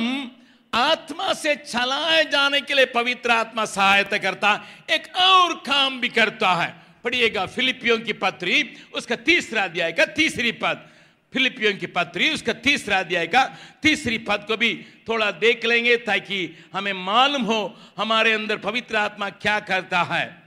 आत्मा 0.75 1.33
से 1.33 1.57
चलाए 1.57 2.25
जाने 2.25 2.61
के 2.61 2.75
लिए 2.75 2.85
पवित्र 2.85 3.31
आत्मा 3.31 3.64
सहायता 3.64 4.19
करता, 4.19 4.64
एक 4.91 5.17
और 5.17 5.55
काम 5.55 6.00
भी 6.00 6.09
करता 6.09 6.55
है। 6.55 6.75
पढ़िएगा 7.05 7.47
फिलिपियों 7.47 7.99
की 7.99 8.12
पत्री, 8.12 8.76
उसका 8.95 9.17
तीसरा 9.17 9.64
अध्याय 9.64 9.93
का 9.93 10.05
तीसरी 10.05 10.52
पद। 10.52 10.88
फिलिपियों 11.33 11.75
की 11.75 11.87
पत्री, 11.87 12.31
उसका 12.31 12.52
तीसरा 12.52 12.99
अध्याय 12.99 13.26
का 13.26 13.57
तीसरी 13.83 14.19
पद 14.19 14.45
को 14.49 14.57
भी 14.57 14.87
थोड़ा 15.09 15.31
देख 15.31 15.64
लेंगे 15.64 15.97
ताकि 15.97 16.57
हमें 16.73 16.93
मालूम 16.93 17.43
हो 17.43 17.79
हमारे 17.99 18.33
अंदर 18.33 18.57
पवित्र 18.57 18.97
आत्मा 18.97 19.31
क्या 19.31 19.61
करता 19.61 20.02
है। 20.02 20.43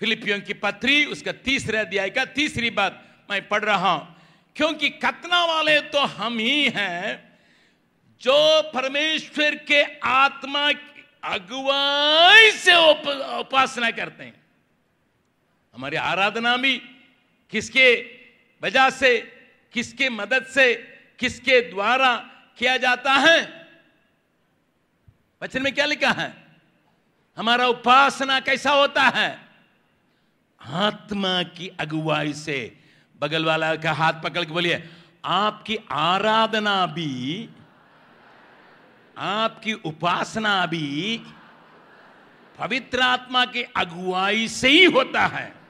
फिलिपियों 0.00 0.40
की 0.40 0.52
पत्री, 0.52 1.04
उसका 1.04 1.32
तीसरे 1.32 1.78
अध्याय 1.78 2.10
का 2.10 2.24
तीसरी 2.24 2.70
बात 2.70 3.04
मैं 3.30 3.48
पढ़ 3.48 3.64
रहा 3.64 3.92
हूँ। 3.92 4.16
क्योंकि 4.56 4.88
कतना 4.88 5.44
वाले 5.44 5.80
तो 5.80 5.98
हम 5.98 6.38
ही 6.38 6.68
हैं 6.68 7.31
जो 8.22 8.62
परमेश्वर 8.62 9.54
के 9.54 9.82
आत्मा 9.98 10.70
अगुवाई 11.24 12.50
से 12.50 12.74
उपासना 13.40 13.90
करते 13.90 14.24
हैं। 14.24 14.40
हमारी 15.74 15.96
आराधना 15.96 16.56
भी 16.56 16.76
किसके 17.52 17.86
वजह 18.62 18.90
से, 18.90 19.18
किसके 19.74 20.08
मदद 20.10 20.44
से, 20.44 20.74
किसके 21.18 21.60
द्वारा 21.70 22.14
किया 22.58 22.76
जाता 22.76 23.12
है? 23.12 23.40
वचन 25.42 25.62
में 25.62 25.74
क्या 25.74 25.86
लिखा 25.86 26.10
है? 26.10 26.34
हमारा 27.36 27.66
उपासना 27.66 28.38
कैसा 28.40 28.70
होता 28.70 29.02
है? 29.02 29.48
आत्मा 30.60 31.42
की 31.42 31.68
अगुवाई 31.80 32.32
से। 32.32 32.78
बगल 33.20 33.44
वाला 33.44 33.74
का 33.76 33.92
हाथ 33.92 34.12
पकड़ 34.12 34.44
के 34.44 34.52
बोलिए, 34.52 34.88
आपकी 35.24 35.76
आराधना 35.90 36.86
भी 36.86 37.48
आपकी 39.18 39.72
उपासना 39.72 40.66
भी 40.66 41.20
पवित्र 42.58 43.00
आत्मा 43.00 43.44
की 43.44 43.62
अगुवाई 43.62 44.48
से 44.48 44.68
ही 44.68 44.84
होता 44.84 45.26
है। 45.26 45.62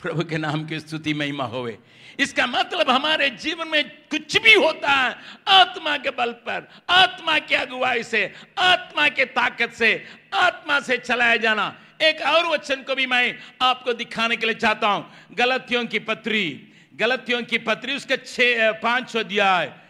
प्रभु 0.00 0.24
के 0.24 0.38
नाम 0.38 0.66
की 0.66 0.80
स्तुति 0.80 1.14
महिमा 1.14 1.44
होवे। 1.44 1.78
इसका 2.20 2.46
मतलब 2.46 2.90
हमारे 2.90 3.30
जीवन 3.30 3.68
में 3.68 3.90
कुछ 3.90 4.42
भी 4.42 4.54
होता 4.54 4.90
है, 4.90 5.16
आत्मा 5.48 5.96
के 5.96 6.10
बल 6.10 6.32
पर, 6.32 6.68
आत्मा 6.90 7.38
की 7.38 7.54
अगुवाई 7.54 8.02
से, 8.02 8.34
आत्मा 8.58 9.08
के 9.08 9.24
ताकत 9.24 9.72
से, 9.72 10.06
आत्मा 10.34 10.80
से 10.80 10.98
चलाया 10.98 11.36
जाना। 11.36 11.76
एक 12.02 12.22
और 12.22 12.46
वचन 12.46 12.82
को 12.82 12.94
भी 12.94 13.06
मैं 13.06 13.38
आपको 13.62 13.92
दिखाने 13.92 14.36
के 14.36 14.46
लिए 14.46 14.54
चाहता 14.54 14.88
हूँ। 14.88 15.10
गलतियों 15.34 15.86
की 15.86 15.98
पत्री, 15.98 16.72
गलतियों 16.94 17.42
की 17.42 17.58
पत्री, 17.58 17.96
उसके 17.96 18.16
छह, 18.16 18.72
पाँच 18.72 19.16
अध्याय। 19.16 19.81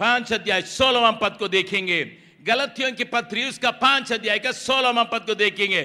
पाँच 0.00 0.32
अध्याय 0.32 0.62
सोलहवा 0.62 1.10
पद 1.10 1.36
को 1.38 1.48
देखेंगे। 1.48 2.02
गलतियों 2.46 2.92
की 2.92 3.04
पत्री 3.04 3.44
उसका 3.44 3.70
पाँच 3.70 4.12
अध्याय 4.12 4.38
का 4.38 4.52
सोलहवा 4.52 5.02
पद 5.04 5.24
को 5.26 5.34
देखेंगे। 5.34 5.82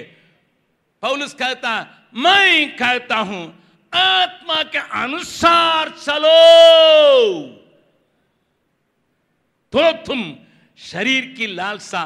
पौलुस 1.02 1.34
कहता, 1.34 1.72
मैं 2.14 2.76
कहता 2.76 3.16
हूँ, 3.16 3.44
आत्मा 3.92 4.62
के 4.62 4.78
अनुसार 4.78 5.88
चलो। 5.88 6.38
तो 9.72 9.92
तुम 10.06 10.34
शरीर 10.78 11.34
की 11.38 11.46
लालसा 11.46 12.04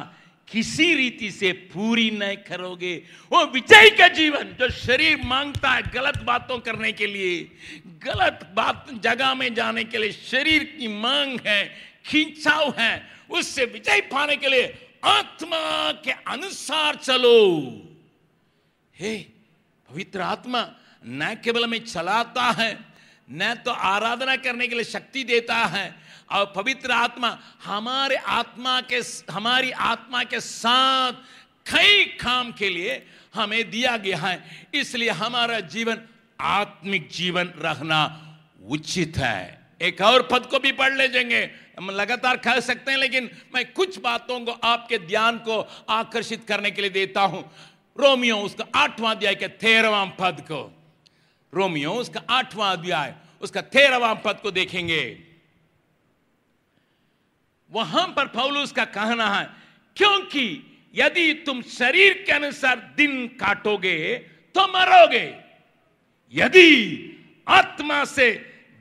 किसी 0.48 0.94
रीति 0.94 1.30
से 1.30 1.52
पूरी 1.52 2.10
नहीं 2.10 2.36
करोगे। 2.36 2.94
वो 3.32 3.44
विजय 3.44 3.90
का 3.90 4.08
जीवन 4.08 4.54
जो 4.60 4.68
शरीर 4.70 5.20
माँगता 5.24 5.70
है 5.70 5.82
गलत 5.94 6.22
बातों 6.22 6.58
करने 6.58 6.92
के 6.92 7.06
लिए, 7.06 7.36
गलत 8.04 8.40
बात 8.54 8.86
जगह 9.02 9.34
में 9.34 9.54
जाने 9.54 9.84
के 9.84 9.98
लिए 9.98 10.12
शरीर 10.12 10.64
की 10.78 10.88
मांग 10.88 11.38
है 11.46 11.87
खींचाव 12.08 12.74
है। 12.78 13.10
उससे 13.30 13.64
विजय 13.64 14.00
पाने 14.00 14.36
के 14.36 14.48
लिए 14.48 14.96
आत्मा 15.04 15.92
के 15.92 16.10
अनुसार 16.10 16.94
चलो। 16.94 17.60
हे, 18.96 19.18
पवित्र 19.88 20.20
आत्मा, 20.20 20.70
न 21.06 21.36
केवल 21.44 21.66
में 21.66 21.84
चलाता 21.84 22.42
है, 22.42 22.78
न 23.30 23.54
तो 23.54 23.70
आराधना 23.70 24.36
करने 24.36 24.68
के 24.68 24.74
लिए 24.74 24.84
शक्ति 24.84 25.24
देता 25.24 25.56
है, 25.56 25.94
और 26.30 26.52
पवित्र 26.56 26.90
आत्मा 26.90 27.38
हमारे 27.64 28.16
आत्मा 28.16 28.80
के 28.80 29.02
हमारी 29.32 29.70
आत्मा 29.70 30.24
के 30.24 30.40
साथ 30.40 31.12
कई 31.72 32.04
काम 32.04 32.52
के 32.52 32.70
लिए 32.70 33.06
हमें 33.34 33.70
दिया 33.70 33.96
गया 33.96 34.18
है। 34.18 34.68
इसलिए 34.74 35.10
हमारा 35.10 35.60
जीवन, 35.60 35.98
आत्मिक 36.40 37.08
जीवन 37.10 37.44
रहना 37.44 38.24
उचित 38.66 39.16
है। 39.16 39.68
एक 39.82 40.00
और 40.00 40.28
पद 40.32 40.46
को 40.46 40.58
भी 40.58 40.72
पढ़ 40.72 40.94
ले 40.94 41.08
जाएँगे 41.08 41.67
हम 41.78 41.90
लगातार 41.90 42.36
कह 42.36 42.58
सकते 42.60 42.90
हैं, 42.90 42.98
लेकिन 42.98 43.30
मैं 43.54 43.64
कुछ 43.72 43.98
बातों 43.98 44.38
को 44.40 44.52
आपके 44.52 44.98
ध्यान 44.98 45.38
को 45.38 45.60
आकर्षित 45.88 46.44
करने 46.44 46.70
के 46.70 46.82
लिए 46.82 46.90
देता 46.90 47.20
हूँ। 47.20 47.42
रोमियो, 47.98 48.36
उसका 48.36 48.64
आठवां 48.74 49.14
अध्याय 49.14 49.34
के 49.34 49.48
तेरहवां 49.48 50.06
पद 50.18 50.40
को। 50.40 50.60
रोमियो, 51.52 51.92
उसका 51.92 52.22
आठवां 52.30 52.70
अध्याय, 52.76 53.14
उसका 53.40 53.60
तेरहवां 53.60 54.14
पद 54.14 54.40
को 54.42 54.50
देखेंगे। 54.50 55.04
वहाँ 57.72 58.06
पर 58.16 58.26
पौलुस 58.26 58.72
का 58.72 58.84
कहना 58.84 59.28
है, 59.34 59.48
क्योंकि 59.96 60.44
यदि 60.94 61.32
तुम 61.46 61.62
शरीर 61.62 62.24
के 62.26 62.32
अनुसार 62.32 62.76
दिन 62.96 63.26
काटोगे 63.40 64.18
तो 64.54 64.66
मरोगे। 64.68 65.26
यदि 66.34 66.70
आत्मा 67.46 68.04
से 68.04 68.30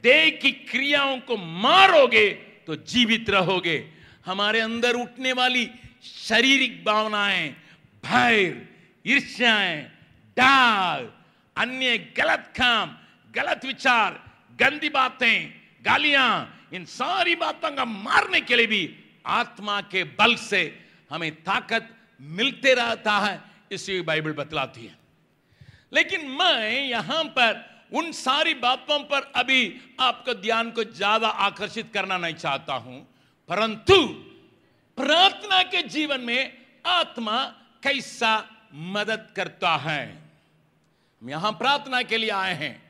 देह 0.04 0.30
की 0.42 0.52
क्रियाओं 0.52 1.18
को 1.20 1.38
मारोगे 1.38 2.30
तो 2.68 2.76
जीवित 2.76 3.30
रहोगे। 3.30 3.78
हमारे 4.26 4.60
अंदर 4.60 4.96
उठने 4.96 5.32
वाली 5.34 5.70
शारीरिक 6.04 6.84
भावनाएँ, 6.86 7.50
भय, 8.04 8.68
ईर्ष्याएँ, 9.06 9.82
डाल, 10.38 11.08
अन्य 11.56 11.98
गलत 12.18 12.54
काम, 12.58 12.98
गलत 13.36 13.66
विचार, 13.66 14.12
गंदी 14.60 14.90
बातें, 14.90 15.54
गालियाँ, 15.86 16.68
इन 16.74 16.86
सारी 16.86 17.36
बातों 17.36 17.72
का 17.72 17.86
मारने 17.86 18.42
के 18.42 18.56
लिए 18.56 18.68
भी 18.68 18.84
आत्मा 19.26 19.82
के 19.82 20.04
बल 20.04 20.36
से 20.36 20.62
हमें 21.10 21.32
ताकत 21.44 21.90
मिलते 22.22 22.74
रहता 22.74 23.18
है 23.20 23.40
इसी 23.72 24.02
बाइबल 24.02 24.34
बतलाती 24.34 24.86
है। 24.86 24.96
लेकिन 25.94 26.28
मैं 26.28 26.88
यहाँ 26.90 27.24
पर 27.24 27.77
उन 27.94 28.12
सारी 28.12 28.54
बातों 28.54 29.00
पर 29.00 29.32
अभी 29.36 29.82
आपका 30.00 30.34
ध्यान 30.34 30.72
को 30.72 30.84
ज़्यादा 30.84 31.28
आकर्षित 31.28 31.92
करना 31.94 32.18
नहीं 32.18 32.34
चाहता 32.34 32.74
हूँ। 32.74 33.08
परंतु 33.50 34.08
प्रार्थना 34.98 35.64
के 35.64 35.82
जीवन 35.82 36.22
में 36.22 36.58
आत्मा 36.86 37.44
कैसा 37.84 38.50
मदद 38.74 39.28
करता 39.36 39.76
है? 39.76 40.22
हम 41.22 41.30
यहाँ 41.30 41.52
प्रार्थना 41.52 42.02
के 42.02 42.18
लिए 42.18 42.30
आए 42.30 42.54
हैं। 42.54 42.84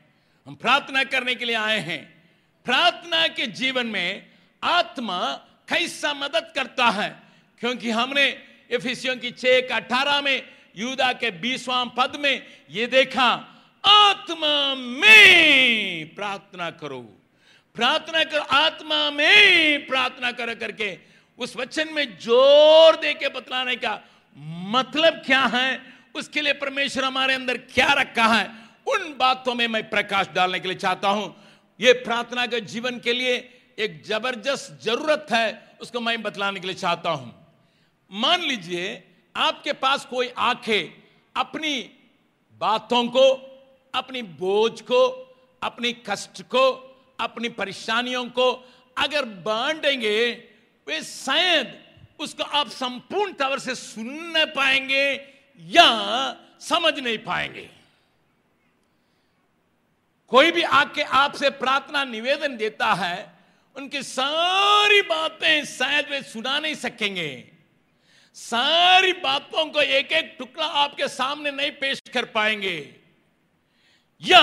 हम 0.46 0.54
प्रार्थना 0.54 1.04
करने 1.04 1.34
के 1.34 1.44
लिए 1.44 1.56
आए 1.56 1.78
हैं। 1.78 2.24
प्रार्थना 2.64 3.26
के 3.26 3.46
जीवन 3.46 3.86
में 3.86 4.26
आत्मा 4.64 5.32
कैसा 5.68 6.14
मदद 6.14 6.52
करता 6.54 6.88
है? 6.88 7.22
क्योंकि 7.60 7.90
हमने 7.90 8.24
एफिसियों 8.70 9.16
की 9.16 9.30
छह 9.30 9.76
अठारह 9.76 10.20
में, 10.20 10.42
युदा 10.76 11.12
के 11.12 11.30
बीसवां 11.30 11.86
पद 11.86 12.16
में 12.16 12.46
यह 12.70 12.86
देखा 12.86 13.54
आत्मा 13.84 14.74
में 14.74 16.14
प्रार्थना 16.14 16.70
करो। 16.70 17.00
प्रार्थना 17.74 18.24
करो, 18.24 18.42
आत्मा 18.42 19.10
में 19.10 19.86
प्रार्थना 19.86 20.32
कर 20.32 20.54
करके 20.54 20.98
उस 21.38 21.56
वचन 21.56 21.88
में 21.92 22.18
ज़ोर 22.18 22.96
दे 22.96 23.14
के 23.14 23.28
बतलाने 23.28 23.76
का 23.76 24.00
मतलब 24.38 25.22
क्या 25.26 25.40
है? 25.40 25.82
उसके 26.14 26.40
लिए 26.40 26.52
परमेश्वर 26.52 27.04
हमारे 27.04 27.34
अंदर 27.34 27.56
क्या 27.56 27.92
रखा 27.92 28.26
है? 28.26 28.50
उन 28.86 29.14
बातों 29.18 29.54
में 29.54 29.68
मैं 29.68 29.90
प्रकाश 29.90 30.28
डालने 30.34 30.60
के 30.60 30.68
लिए 30.68 30.76
चाहता 30.76 31.08
हूँ। 31.08 31.36
यह 31.80 31.92
प्रार्थना 31.92 32.46
के 32.46 32.60
जीवन 32.60 32.98
के 32.98 33.12
लिए 33.12 33.34
एक 33.78 34.04
ज़बरदस्त 34.06 34.78
ज़रूरत 34.82 35.26
है, 35.32 35.76
उसको 35.80 36.00
मैं 36.00 36.22
बतलाने 36.22 36.60
के 36.60 36.66
लिए 36.66 36.76
चाहता 36.76 37.10
हूँ। 37.10 37.46
मान 38.12 38.40
लीजिए, 38.40 39.04
आपके 39.36 39.72
पास 39.72 40.04
कोई 40.04 40.30
आँखें 40.38 41.02
अपनी 41.36 41.90
बातों 42.60 43.04
को 43.04 43.47
अपनी 43.94 44.22
बोझ 44.22 44.80
को, 44.80 45.08
अपनी 45.62 45.92
कष्ट 45.92 46.42
को, 46.42 46.70
अपनी 47.20 47.48
परेशानियों 47.48 48.28
को 48.28 48.68
अगर 48.96 49.24
बांटेंगे, 49.24 50.30
वे 50.86 51.02
शायद 51.02 51.84
उसको 52.20 52.44
आप 52.44 52.68
संपूर्ण 52.68 53.32
तौर 53.32 53.58
से 53.58 53.74
सुन 53.74 54.06
नहीं 54.06 54.46
पाएँगे 54.46 55.34
या 55.60 55.88
समझ 56.60 56.98
नहीं 56.98 57.18
पाएँगे। 57.18 57.70
कोई 60.28 60.50
भी 60.50 60.62
आके 60.62 61.02
आपसे 61.02 61.50
प्रार्थना 61.50 62.04
निवेदन 62.04 62.56
देता 62.56 62.92
है, 62.92 63.32
उनकी 63.76 64.02
सारी 64.02 65.02
बातें 65.02 65.64
शायद 65.64 66.08
वे 66.10 66.22
सुना 66.22 66.58
नहीं 66.58 66.74
सकेंगे। 66.74 67.50
सारी 68.34 69.12
बातों 69.12 69.66
को 69.66 69.80
एक 69.80 70.12
एक 70.12 70.36
टुकड़ा 70.38 70.66
आपके 70.66 71.08
सामने 71.08 71.50
नहीं 71.50 71.70
पेश 71.70 72.02
कर 72.12 72.24
पाएँगे। 72.24 73.07
या 74.22 74.38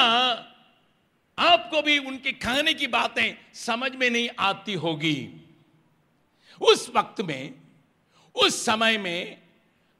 आपको 1.37 1.81
भी 1.81 1.97
उनके 1.97 2.31
खाने 2.31 2.73
की 2.73 2.87
बातें 2.87 3.37
समझ 3.53 3.95
में 3.95 4.09
नहीं 4.09 4.29
आती 4.39 4.73
होगी। 4.73 5.17
उस 6.61 6.91
वक्त 6.95 7.21
में, 7.21 7.53
उस 8.35 8.65
समय 8.65 8.97
में 8.97 9.37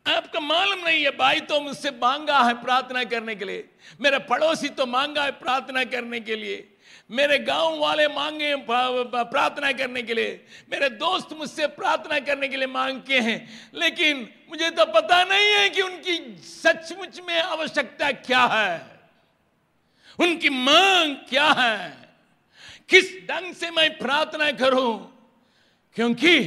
आपका 0.06 0.40
मालूम 0.40 0.80
नहीं 0.80 1.04
है, 1.04 1.12
भाई 1.12 1.40
तो 1.40 1.60
मुझसे 1.60 1.92
मांगा 1.92 2.40
है 2.44 2.54
प्रार्थना 2.64 3.04
करने 3.04 3.36
के 3.36 3.46
लिए। 3.46 3.70
मेरे 4.02 4.20
पड़ोसी 4.20 4.70
तो 4.70 4.86
मांगा 4.86 5.24
है 5.24 5.32
प्रार्थना 5.32 5.84
करने 5.84 6.20
के 6.20 6.36
लिए। 6.36 6.72
मेरे 7.12 7.38
गाँव 7.40 7.78
वाले 7.80 8.08
मांगे 8.08 8.56
प्रार्थना 8.60 9.72
करने 9.72 10.02
के 10.02 10.14
लिए। 10.14 10.46
मेरे 10.72 10.90
दोस्त 10.90 11.34
मुझसे 11.34 11.68
प्रार्थना 11.68 12.20
करने 12.20 12.48
के 12.48 12.58
लिए 12.58 12.68
मांग 12.68 13.02
के 13.02 13.20
हैं। 13.20 13.70
लेकिन 13.74 14.28
मुझे 14.50 14.70
तो 14.70 14.86
पता 14.86 15.24
नहीं 15.24 15.52
है 15.54 15.70
कि 15.70 15.82
उनकी 15.82 16.38
सचमुच 16.42 17.20
में 17.28 17.40
आवश्यकता 17.40 18.12
क्या 18.12 18.46
है। 18.46 18.95
उनकी 20.20 20.50
मांग 20.50 21.16
क्या 21.30 21.48
है? 21.52 21.94
किस 22.90 23.14
ढंग 23.30 23.54
से 23.54 23.70
मैं 23.72 23.90
प्रार्थना 23.98 24.52
करूँ? 24.54 24.94
क्योंकि 25.96 26.38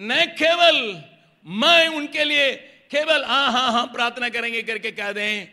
न 0.00 0.24
केवल 0.38 0.76
मैं 1.46 1.88
उनके 1.88 2.24
लिए 2.24 2.50
केवल 2.90 3.24
हाँ 3.24 3.50
हाँ 3.52 3.70
हाँ 3.72 3.86
प्रार्थना 3.86 4.28
करेंगे 4.28 4.62
करके 4.62 4.90
कह 4.90 5.12
दें, 5.12 5.46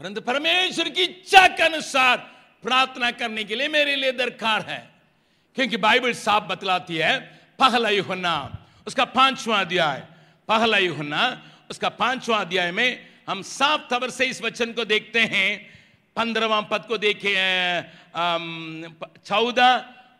परंतु 0.00 0.20
परमेश्वर 0.20 0.88
की 0.88 1.02
इच्छा 1.02 1.46
के 1.48 1.62
अनुसार 1.62 2.16
प्रार्थना 2.62 3.10
करने 3.10 3.44
के 3.44 3.54
लिए 3.54 3.68
मेरे 3.68 3.96
लिए 3.96 4.12
दरकार 4.12 4.62
है। 4.68 4.78
क्योंकि 5.56 5.76
बाइबल 5.76 6.12
साफ़ 6.14 6.44
बतलाती 6.44 6.96
है, 6.96 7.18
पहला 7.58 7.88
युहना 7.88 8.66
उसका 8.86 9.04
पांचवा 9.04 9.60
अध्याय, 9.60 9.98
पहला 10.48 10.78
युहना 10.78 11.22
उसका 11.70 11.88
पांचवा 11.90 12.38
अध्याय 12.38 12.70
में 12.72 13.06
हम 13.28 13.42
साफ़ 13.42 13.82
तबर 13.90 14.10
से 14.10 14.26
इस 14.26 14.42
वचन 14.42 14.72
को 14.72 14.84
देखते 14.84 15.20
हैं 15.22 15.48
पंद्रहवा 16.18 16.60
पद 16.70 16.84
को 16.88 16.96
देखे 16.98 17.32
चौदह 19.22 19.70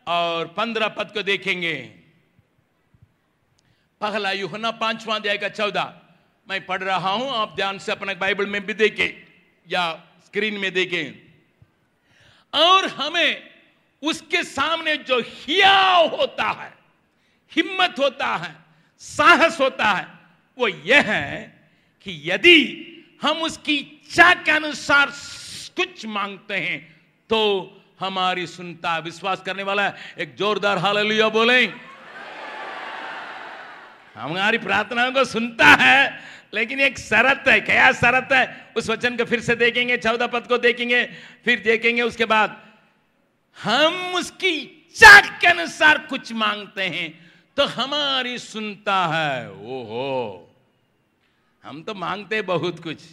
और 0.07 0.47
पंद्रह 0.57 0.87
पद 0.97 1.11
को 1.13 1.21
देखेंगे। 1.23 1.75
पहला 4.01 4.31
युहना 4.33 4.71
पांचवा 4.73 5.15
अध्याय 5.15 5.37
का 5.37 5.49
चौदह। 5.49 5.93
मैं 6.47 6.65
पढ़ 6.65 6.83
रहा 6.83 7.09
हूँ, 7.09 7.29
आप 7.31 7.55
ध्यान 7.55 7.79
से 7.79 7.91
अपने 7.91 8.15
बाइबल 8.15 8.45
में 8.45 8.65
भी 8.65 8.73
देखें, 8.75 9.11
या 9.67 9.91
स्क्रीन 10.25 10.57
में 10.59 10.71
देखें। 10.73 11.05
और 12.53 12.87
हमें 12.89 13.49
उसके 14.01 14.43
सामने 14.45 14.95
जो 14.99 15.19
हिया 15.21 15.77
होता 16.07 16.49
है, 16.51 16.71
हिम्मत 17.51 17.95
होता 17.99 18.35
है, 18.35 18.55
साहस 19.01 19.59
होता 19.61 19.91
है, 19.91 20.07
वो 20.57 20.67
यह 20.67 21.11
है 21.11 21.59
कि 22.05 22.21
यदि 22.25 22.85
हम 23.21 23.41
उसकी 23.43 23.75
इच्छा 23.75 24.33
के 24.35 24.51
अनुसार 24.51 25.09
कुछ 25.79 26.05
मांगते 26.07 26.55
हैं 26.57 26.79
तो 27.29 27.39
हमारी 27.99 28.45
सुनता 28.47 28.97
विश्वास 28.99 29.41
करने 29.41 29.63
वाला 29.63 29.83
है 29.83 30.15
एक 30.19 30.35
जोरदार 30.35 30.77
हाल 30.77 30.97
बोले। 31.31 31.65
हमारी 34.15 34.57
प्रार्थनाओं 34.57 35.11
को 35.11 35.23
सुनता 35.25 35.65
है, 35.75 36.19
लेकिन 36.53 36.79
एक 36.81 36.97
शरत 36.99 37.43
है, 37.47 37.59
क्या 37.61 37.91
शरत 37.93 38.29
है? 38.31 38.73
उस 38.77 38.89
वचन 38.89 39.17
को 39.17 39.25
फिर 39.25 39.39
से 39.41 39.55
देखेंगे, 39.55 39.97
चौदह 39.97 40.27
पद 40.27 40.47
को 40.47 40.57
देखेंगे, 40.57 41.03
फिर 41.45 41.59
देखेंगे 41.59 42.01
उसके 42.01 42.25
बाद, 42.25 42.57
हम 43.57 44.15
उसकी 44.15 44.49
इच्छा 44.49 45.19
के 45.39 45.47
अनुसार 45.47 45.97
कुछ 46.09 46.31
मांगते 46.33 46.83
हैं 46.85 47.07
तो 47.57 47.65
हमारी 47.67 48.37
सुनता 48.39 49.05
है, 49.07 49.51
ओहो। 49.51 50.45
हम 51.63 51.81
तो 51.83 51.93
मांगते 51.93 52.41
बहुत 52.41 52.83
कुछ 52.83 53.03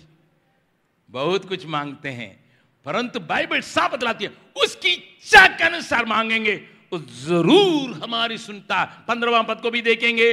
बहुत 1.09 1.49
कुछ 1.49 1.67
मांगते 1.67 2.09
हैं। 2.11 2.46
परंतु 2.87 3.21
बाइबल 3.23 3.61
साफ़ 3.63 3.93
बतलाती 3.93 4.25
है, 4.25 4.31
उसकी 4.57 4.89
इच्छा 4.89 5.47
के 5.49 5.65
अनुसार 5.65 6.05
मांगेंगे। 6.07 6.57
तो 6.91 6.99
ज़रूर 6.99 8.01
हमारी 8.03 8.39
सुनता 8.39 8.85
पंद्रवा 9.09 9.43
पद 9.43 9.61
को 9.63 9.71
भी 9.71 9.83
देखेंगे। 9.83 10.33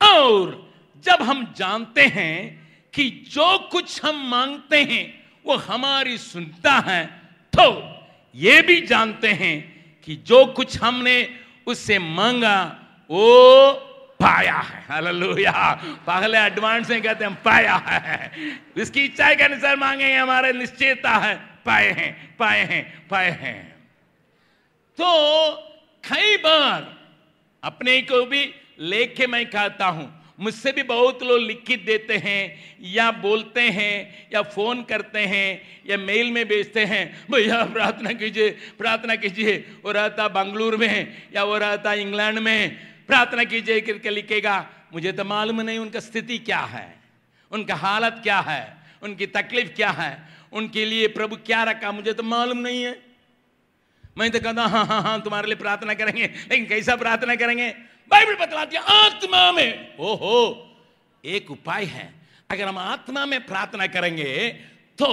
और 0.00 0.70
जब 1.04 1.22
हम 1.22 1.42
जानते 1.56 2.02
हैं 2.08 2.38
कि 2.94 3.08
जो 3.30 3.58
कुछ 3.72 4.04
हम 4.04 4.22
मांगते 4.30 4.82
हैं, 4.82 5.04
वो 5.44 5.56
हमारी 5.58 6.18
सुनता 6.18 6.72
है 6.86 7.04
तो 7.52 7.66
ये 8.34 8.60
भी 8.62 8.80
जानते 8.82 9.28
हैं 9.34 9.56
कि 10.08 10.14
जो 10.26 10.44
कुछ 10.54 10.78
हमने 10.80 11.16
उससे 11.66 11.98
मांगा, 11.98 12.56
वो 13.10 13.72
पाया 14.20 14.58
है। 14.58 14.84
हालेलुया। 14.88 15.52
पहले 16.06 16.38
एडवांस 16.38 16.90
में 16.90 17.02
कहते 17.02 17.24
हैं 17.24 17.34
पाया 17.42 17.74
है। 17.76 18.30
इसकी 18.76 19.04
इच्छा 19.04 19.34
के 19.34 19.44
अनुसार 19.44 19.76
मांगे 19.76 20.12
हमारे 20.14 20.52
निश्चयता 20.52 21.10
है। 21.16 21.34
पाए 21.66 21.90
हैं 21.90 22.36
पाए 22.38 22.64
हैं 22.64 22.82
पाए 23.08 23.30
हैं। 23.40 23.60
तो 24.98 25.06
कई 26.04 26.36
बार 26.38 26.90
अपने 27.62 28.00
को 28.02 28.24
भी 28.26 28.42
लेके 28.80 29.26
मैं 29.26 29.44
कहता 29.46 29.86
हूँ, 29.86 30.10
मुझसे 30.40 30.72
भी 30.72 30.82
बहुत 30.82 31.22
लोग 31.22 31.40
लिखित 31.40 31.84
देते 31.84 32.16
हैं 32.16 32.42
या 32.92 33.10
बोलते 33.12 33.60
हैं 33.70 34.28
या 34.32 34.42
फ़ोन 34.44 34.82
करते 34.84 35.20
हैं 35.26 35.60
या 35.86 35.96
मेल 35.98 36.30
में 36.32 36.44
भेजते 36.48 36.84
हैं, 36.84 37.04
भैया 37.30 37.62
प्रार्थना 37.66 38.12
कीजिए 38.12 38.50
प्रार्थना 38.78 39.14
कीजिए, 39.16 39.56
वो 39.84 39.92
रहता 39.92 40.28
बंगलुरु 40.30 40.78
में 40.78 41.16
या 41.34 41.44
वो 41.44 41.58
रहता 41.58 41.92
इंग्लैंड 41.94 42.38
में, 42.38 42.78
प्रार्थना 43.06 43.44
कीजिए, 43.44 43.80
करके 43.80 44.10
लिखेगा, 44.10 44.66
मुझे 44.92 45.12
तो 45.12 45.24
मालूम 45.24 45.60
नहीं 45.60 45.78
उनका 45.78 46.00
स्थिति 46.00 46.38
क्या 46.40 46.60
है, 46.60 46.86
उनका 47.50 47.74
हालत 47.76 48.20
क्या 48.22 48.40
है, 48.40 48.76
उनकी 49.02 49.26
तकलीफ़ 49.28 49.72
क्या 49.72 49.90
है 49.92 50.12
उनके 50.52 50.84
लिए 50.84 51.06
प्रभु 51.10 51.36
क्या 51.46 51.62
रखा? 51.64 51.92
मुझे 51.92 52.12
तो 52.12 52.22
मालूम 52.24 52.58
नहीं 52.58 52.82
है। 52.82 53.00
मैं 54.18 54.30
तो 54.30 54.40
कहता 54.40 54.64
हाँ 54.64 54.84
हाँ 54.86 55.00
हाँ 55.02 55.20
तुम्हारे 55.22 55.46
लिए 55.46 55.56
प्रार्थना 55.56 55.94
करेंगे। 55.94 56.24
लेकिन 56.24 56.66
कैसा 56.66 56.96
प्रार्थना 56.96 57.34
करेंगे? 57.36 57.68
बाइबल 58.10 58.34
बतलाती 58.36 58.76
है, 58.76 58.82
आत्मा 58.82 59.52
में। 59.52 59.96
ओहो, 60.00 60.36
एक 61.24 61.50
उपाय 61.50 61.84
है। 61.86 62.12
अगर 62.50 62.68
हम 62.68 62.78
आत्मा 62.78 63.24
में 63.26 63.40
प्रार्थना 63.46 63.86
करेंगे 63.88 64.48
तो 64.98 65.08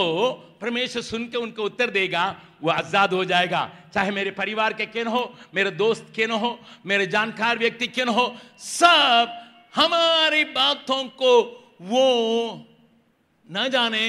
परमेश्वर 0.61 1.01
सुन 1.01 1.25
के 1.27 1.37
उनको 1.37 1.63
उत्तर 1.63 1.89
देगा, 1.89 2.23
वो 2.61 2.69
आज़ाद 2.71 3.13
हो 3.13 3.23
जाएगा। 3.25 3.61
चाहे 3.93 4.11
मेरे 4.11 4.31
परिवार 4.31 4.73
के 4.73 4.85
किन 4.87 5.07
हो, 5.07 5.21
मेरे 5.55 5.71
दोस्त 5.71 6.11
किन 6.15 6.31
हो, 6.31 6.59
मेरे 6.85 7.05
जानकार 7.07 7.57
व्यक्ति 7.57 7.87
किन 7.89 8.07
हो, 8.09 8.35
सब 8.59 9.37
हमारी 9.75 10.43
बातों 10.51 11.03
को 11.15 11.31
वो 11.81 12.65
न 13.49 13.67
जाने 13.69 14.03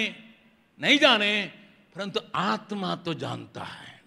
नहीं 0.80 0.98
जाने, 0.98 1.52
परंतु 1.96 2.20
आत्मा 2.34 2.94
तो 2.96 3.14
जानता 3.14 3.62
है। 3.62 4.00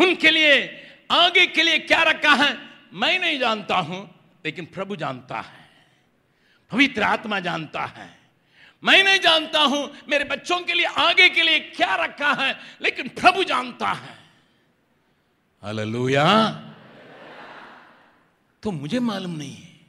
उनके 0.00 0.30
लिए, 0.30 0.84
आगे 1.10 1.46
के 1.46 1.62
लिए 1.62 1.78
क्या 1.78 2.02
रखा 2.02 2.32
है, 2.34 2.56
मैं 2.92 3.18
नहीं 3.18 3.38
जानता 3.38 3.76
हूँ, 3.76 4.02
लेकिन 4.44 4.64
प्रभु 4.64 4.96
जानता 4.96 5.40
है। 5.40 5.66
पवित्र 6.70 7.02
आत्मा 7.02 7.40
जानता 7.40 7.84
है। 7.86 8.08
मैं 8.82 9.02
नहीं 9.04 9.18
जानता 9.18 9.60
हूँ, 9.60 9.90
मेरे 10.08 10.24
बच्चों 10.24 10.60
के 10.60 10.74
लिए, 10.74 10.86
आगे 10.86 11.28
के 11.28 11.42
लिए 11.42 11.58
क्या 11.58 11.94
रखा 11.94 12.32
है, 12.32 12.54
लेकिन 12.82 13.08
प्रभु 13.08 13.44
जानता 13.44 13.92
है। 13.92 14.16
हालेलुया। 15.62 16.26
तो 18.62 18.70
मुझे 18.70 19.00
मालूम 19.00 19.34
नहीं 19.36 19.54
है, 19.54 19.80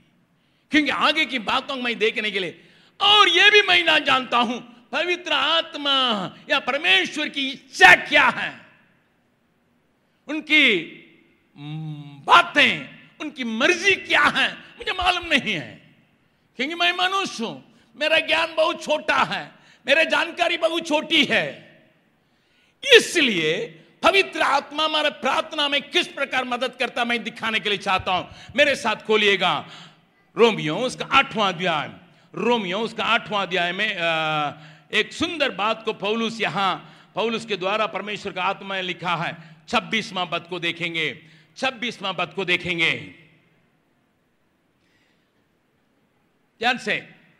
क्योंकि 0.71 0.89
आगे 0.89 1.25
की 1.25 1.39
बातों 1.39 1.75
को 1.75 1.81
मैं 1.81 1.97
देखने 1.99 2.31
के 2.31 2.39
लिए, 2.39 2.59
और 2.99 3.29
यह 3.29 3.49
भी 3.49 3.61
मैं 3.61 3.83
ना 3.83 3.97
जानता 3.99 4.37
हूँ 4.37 4.59
पवित्र 4.91 5.34
आत्मा 5.34 6.36
या 6.49 6.60
परमेश्वर 6.60 7.30
की 7.30 7.49
इच्छा 7.49 7.95
क्या 7.95 8.28
है? 8.28 8.62
उनकी 10.28 10.95
बातें, 12.25 12.89
उनकी 13.21 13.43
मर्ज़ी 13.43 13.95
क्या 13.95 14.21
है? 14.21 14.54
मुझे 14.54 14.91
मालूम 14.91 15.25
नहीं 15.25 15.54
है। 15.54 15.95
क्योंकि 16.56 16.75
मैं 16.75 16.91
मनुष्य 16.93 17.43
हूँ। 17.43 17.84
मेरा 17.95 18.19
ज्ञान 18.19 18.56
बहुत 18.56 18.84
छोटा 18.84 19.15
है। 19.15 19.52
मेरे 19.88 20.06
जानकारी 20.06 20.58
बहुत 20.58 20.88
छोटी 20.88 21.25
है। 21.25 21.69
इसलिए 22.95 23.65
पवित्र 24.04 24.41
आत्मा 24.41 24.86
हमारे 24.86 25.10
प्रार्थना 25.10 25.69
में 25.69 25.89
किस 25.89 26.08
प्रकार 26.08 26.43
मदद 26.43 26.75
करता 26.80 27.06
मैं 27.06 27.23
दिखाने 27.23 27.60
के 27.60 27.69
लिए 27.69 27.78
चाहता 27.78 28.12
हूँ। 28.12 28.30
मेरे 28.56 28.75
साथ 28.75 28.95
खोलिएगा। 28.95 29.65
रोमियो, 30.38 30.78
उसका 30.78 31.06
आठवां 31.06 31.54
अध्याय। 31.54 31.89
रोमियो, 32.36 32.80
उसका 32.80 33.04
आठवां 33.04 33.47
अध्याय 33.47 33.71
में 33.71 33.97
एक 34.91 35.13
सुंदर 35.13 35.52
बात 35.52 35.84
को 35.86 35.93
पौलुस 35.93 36.39
यहाँ, 36.41 36.75
पौलुस 37.15 37.45
के 37.45 37.56
द्वारा 37.58 37.86
परमेश्वर 37.88 38.34
का 38.34 38.43
आत्मा 38.43 38.75
ने 38.75 38.82
लिखा 38.82 39.15
है। 39.15 39.38
छब्बीसवां 39.67 40.25
पद 40.25 40.47
को 40.49 40.60
देखेंगे, 40.60 41.08
छब्बीसवां 41.58 42.13
पद 42.13 42.34
को 42.36 42.45
देखेंगे। 42.45 42.91
ध्यान 46.62 46.78
से, 46.78 46.95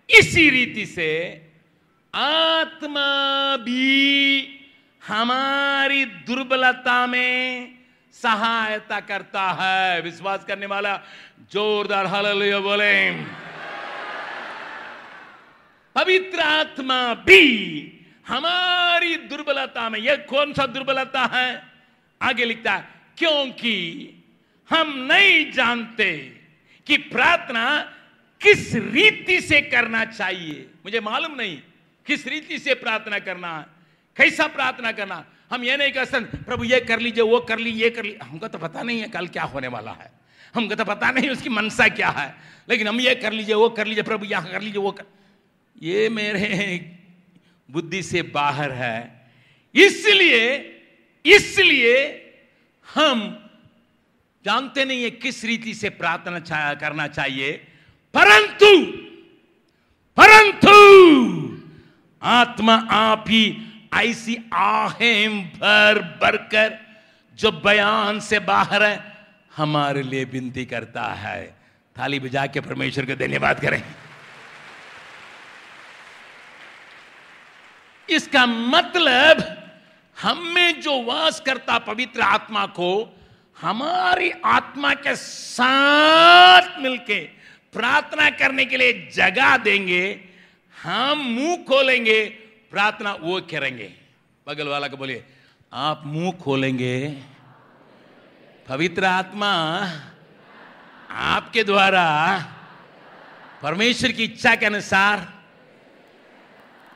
इसी 0.10 0.50
रीति 0.50 0.86
से 0.86 1.10
आत्मा 2.14 3.58
भी 3.58 4.48
हमारी 5.02 6.06
दुर्बलता 6.06 7.06
में 7.08 7.76
सहायता 8.16 9.00
करता 9.00 9.50
है। 9.52 10.02
विश्वास 10.02 10.46
करने 10.46 10.66
वाला 10.66 10.96
जोरदार 11.52 12.06
हालेलुया 12.06 12.60
बोले। 12.60 13.12
पवित्र 15.96 16.40
आत्मा 16.40 17.14
भी 17.14 17.46
हमारी 18.28 19.16
दुर्बलता 19.16 19.90
में, 19.90 20.00
यह 20.00 20.16
कौन 20.16 20.54
सा 20.54 20.66
दुर्बलता 20.66 21.26
है? 21.26 21.64
आगे 22.22 22.46
लिखता 22.46 22.74
है, 22.74 22.88
क्योंकि 23.18 23.76
हम 24.70 25.08
नहीं 25.12 25.52
जानते 25.52 26.12
कि 26.88 26.98
प्रार्थना 26.98 27.80
किस 28.42 28.76
रीति 28.76 29.42
से 29.42 29.62
करना 29.62 30.06
चाहिए। 30.06 30.70
मुझे 30.86 31.00
मालूम 31.00 31.36
नहीं 31.36 31.58
किस 32.08 32.28
रीति 32.28 32.60
से 32.60 32.74
प्रार्थना 32.74 33.20
करना 33.20 33.58
है 33.58 33.66
कैसा 34.18 34.48
प्रार्थना 34.48 34.92
करना। 34.92 35.26
हम 35.52 35.64
ये 35.64 35.78
नहीं 35.78 35.92
कह 35.92 36.06
सकते, 36.06 36.38
प्रभु, 36.38 36.64
ये 36.64 36.80
कर 36.80 37.00
लीजिए, 37.00 37.24
वो 37.24 37.40
कर 37.40 37.60
लीजिए, 37.60 37.84
ये 37.84 37.90
कर 37.90 38.04
लीजिए। 38.04 38.20
हमको 38.24 38.48
तो 38.48 38.58
पता 38.58 38.82
नहीं 38.82 39.02
है 39.02 39.08
कल 39.08 39.28
क्या 39.28 39.44
होने 39.44 39.68
वाला 39.68 39.92
है। 39.92 40.12
हमको 40.56 40.76
तो 40.76 40.86
पता 40.86 41.12
नहीं 41.12 41.30
उसकी 41.30 41.50
मनसा 41.50 41.88
क्या 41.88 42.10
है। 42.10 42.36
लेकिन 42.70 42.88
हम 42.88 43.00
ये 43.00 43.16
कर 43.16 43.32
लीजिए, 43.32 43.56
वो 43.56 43.70
कर 43.70 43.88
लीजिए, 43.88 44.04
प्रभु, 44.04 44.26
यहाँ 44.26 44.52
कर 44.52 44.62
लीजिए, 44.62 44.82
वो 44.82 44.92
कर 44.92 45.04
ये 45.84 46.10
मेरे 46.10 46.98
बुद्धि 47.70 48.04
से 48.04 48.22
बाहर 48.22 48.72
है। 48.72 48.98
इसलिए 49.76 50.46
इसलिए 51.26 51.96
हम 52.96 53.22
जानते 54.46 54.86
नहीं 54.86 55.04
है 55.04 55.10
किस 55.12 55.44
रीति 55.46 55.74
से 55.74 55.90
प्रार्थना 55.90 56.40
चा, 56.40 56.74
करना 56.74 57.08
चाहिए। 57.08 57.52
परंतु 58.14 58.70
परंतु 60.18 60.76
आत्मा 62.22 62.76
आप 62.92 63.26
ही 63.28 63.58
ऐसी 63.94 64.38
आहें 64.54 65.50
भर 65.50 66.00
भरकर 66.22 66.78
जो 67.36 67.52
बयान 67.52 68.20
से 68.20 68.40
बाहर 68.40 68.84
है 68.84 69.18
हमारे 69.56 70.02
लिए 70.04 70.24
विनती 70.24 70.66
करता 70.66 71.04
है। 71.14 71.56
थाली 71.96 72.20
बजा 72.20 72.46
के 72.46 72.62
परमेश्वर 72.62 73.06
को 73.06 73.16
धन्यवाद 73.16 73.60
करें। 73.60 73.84
इसका 78.10 78.46
मतलब 78.46 79.44
हम 80.18 80.38
में 80.56 80.82
जो 80.82 81.02
वास 81.04 81.40
करता 81.40 81.78
पवित्र 81.80 82.22
आत्मा 82.22 82.66
को, 82.66 83.18
हमारी 83.58 84.32
आत्मा 84.46 84.94
के 84.94 85.16
साथ 85.16 86.80
मिलके 86.82 87.20
प्रार्थना 87.74 88.30
करने 88.30 88.66
के 88.66 88.78
लिए 88.78 88.94
जगह 89.14 89.56
देंगे, 89.58 90.04
हम 90.76 91.18
मुँह 91.20 91.56
खोलेंगे, 91.64 92.24
प्रार्थना 92.72 93.14
वो 93.14 93.40
करेंगे। 93.42 93.92
बगल 94.48 94.68
वाला 94.68 94.88
को 94.88 94.98
बोलिए, 94.98 95.24
आप 95.74 96.04
मुँह 96.06 96.32
खोलेंगे, 96.44 96.96
पवित्र 98.70 99.06
आत्मा 99.06 99.52
आपके 101.10 101.64
द्वारा 101.64 102.06
परमेश्वर 103.62 104.12
की 104.12 104.24
इच्छा 104.24 104.56
के 104.56 104.66
अनुसार 104.66 105.28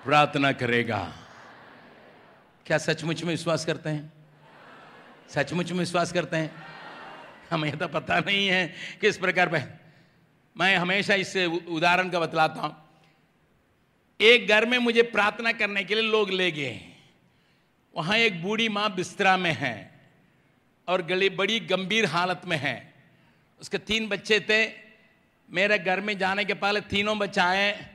प्रार्थना 0.06 0.52
करेगा। 0.52 1.14
क्या 2.66 2.78
सचमुच 2.78 3.24
में 3.24 3.30
विश्वास 3.30 3.66
करते 3.66 3.90
हैं? 3.90 4.14
सचमुच 5.30 5.72
में 5.72 5.80
विश्वास 5.80 6.12
करते 6.12 6.38
हैं? 6.38 6.52
हमें 7.52 7.78
तो 7.78 7.88
पता 7.88 8.20
नहीं 8.20 8.48
है 8.48 8.74
किस 9.02 9.18
प्रकार 9.18 9.48
पर 9.48 9.80
मैं 10.58 10.76
हमेशा 10.78 11.14
इस 11.14 11.36
उदाहरण 11.68 12.10
का 12.10 12.20
बतलाता 12.20 12.62
हूँ। 12.62 12.76
एक 14.22 14.48
घर 14.48 14.66
में 14.66 14.78
मुझे 14.78 15.02
प्रार्थना 15.02 15.52
करने 15.52 15.84
के 15.84 15.96
लिए 15.96 16.12
लोग 16.12 16.30
ले 16.30 16.52
गए। 16.52 16.82
वहाँ 17.96 18.18
एक 18.18 18.44
बूढ़ी 18.44 18.70
माँ 18.70 18.96
बिस्तरा 18.96 19.38
में 19.38 19.52
है 19.52 19.92
और 20.88 21.02
गली, 21.02 21.30
बड़ी 21.30 21.60
गंभीर 21.60 22.06
हालत 22.06 22.42
में 22.46 22.58
है। 22.58 22.94
उसके 23.62 23.78
तीन 23.78 24.08
बच्चे 24.08 24.40
थे। 24.40 24.68
मेरे 25.50 25.78
घर 25.80 26.02
में 26.02 26.18
जाने 26.18 26.46
के 26.46 26.54
पहले 26.54 26.82
तीनों 26.82 27.20
बच्चे 27.20 27.42
आए। 27.42 27.94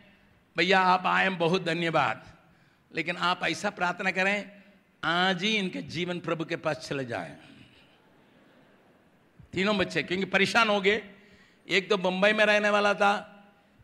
भैया, 0.59 0.81
आप 0.81 1.03
आए 1.07 1.29
बहुत 1.29 1.65
धन्यवाद। 1.65 2.23
लेकिन 2.95 3.17
आप 3.17 3.41
ऐसा 3.45 3.71
प्रार्थना 3.71 4.11
करें, 4.11 4.51
आज 5.05 5.43
ही 5.43 5.57
इनके 5.57 5.83
जीवन 5.83 6.19
प्रभु 6.19 6.45
के 6.45 6.57
पास 6.57 6.87
चले 6.89 7.05
जाए। 7.05 7.37
तीनों 9.53 9.77
बच्चे, 9.79 10.03
क्योंकि 10.03 10.25
परेशान 10.25 10.69
हो 10.69 10.81
गए। 10.81 11.03
एक 11.69 11.91
तो 11.91 11.97
बंबई 11.97 12.33
में 12.33 12.45
रहने 12.45 12.71
वाला 12.71 12.95
था, 12.95 13.13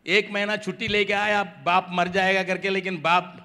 एक 0.07 0.31
महीना 0.31 0.57
छुट्टी 0.57 0.89
लेके 0.89 1.13
आया, 1.13 1.43
बाप 1.43 1.87
मर 1.91 2.09
जाएगा 2.09 2.43
करके, 2.43 2.69
लेकिन 2.69 3.01
बाप 3.03 3.41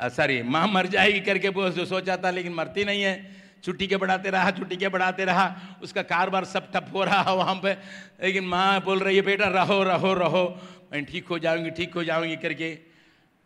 सॉरी 0.00 0.42
माँ 0.42 0.66
मर 0.66 0.86
जाएगी 0.86 1.20
करके 1.20 1.70
जो 1.70 1.86
सोचा 1.86 2.16
था, 2.16 2.30
लेकिन 2.30 2.52
मरती 2.52 2.84
नहीं 2.84 3.02
है। 3.02 3.42
छुट्टी 3.64 3.86
के 3.86 3.96
बढ़ाते 3.96 4.30
रहा, 4.30 4.50
छुट्टी 4.50 4.76
के 4.76 4.88
बढ़ाते 4.88 5.24
रहा, 5.24 5.56
उसका 5.82 6.02
कारोबार 6.02 6.44
सब 6.44 6.72
ठप 6.72 6.86
हो 6.92 7.04
रहा, 7.04 7.32
वहाँ 7.32 7.54
पे। 7.54 7.72
लेकिन 8.22 8.44
माँ 8.44 8.80
बोल 8.80 8.98
रही 8.98 9.16
है, 9.16 9.22
बेटा, 9.22 9.48
रहो 9.48 9.82
रहो 9.82 10.14
रहो। 10.14 10.68
मैं 10.92 11.04
ठीक 11.04 11.26
हो 11.26 11.38
जाऊँगी, 11.38 11.70
ठीक 11.70 11.94
हो 11.94 12.04
जाऊँगी 12.04 12.36
करके। 12.36 12.78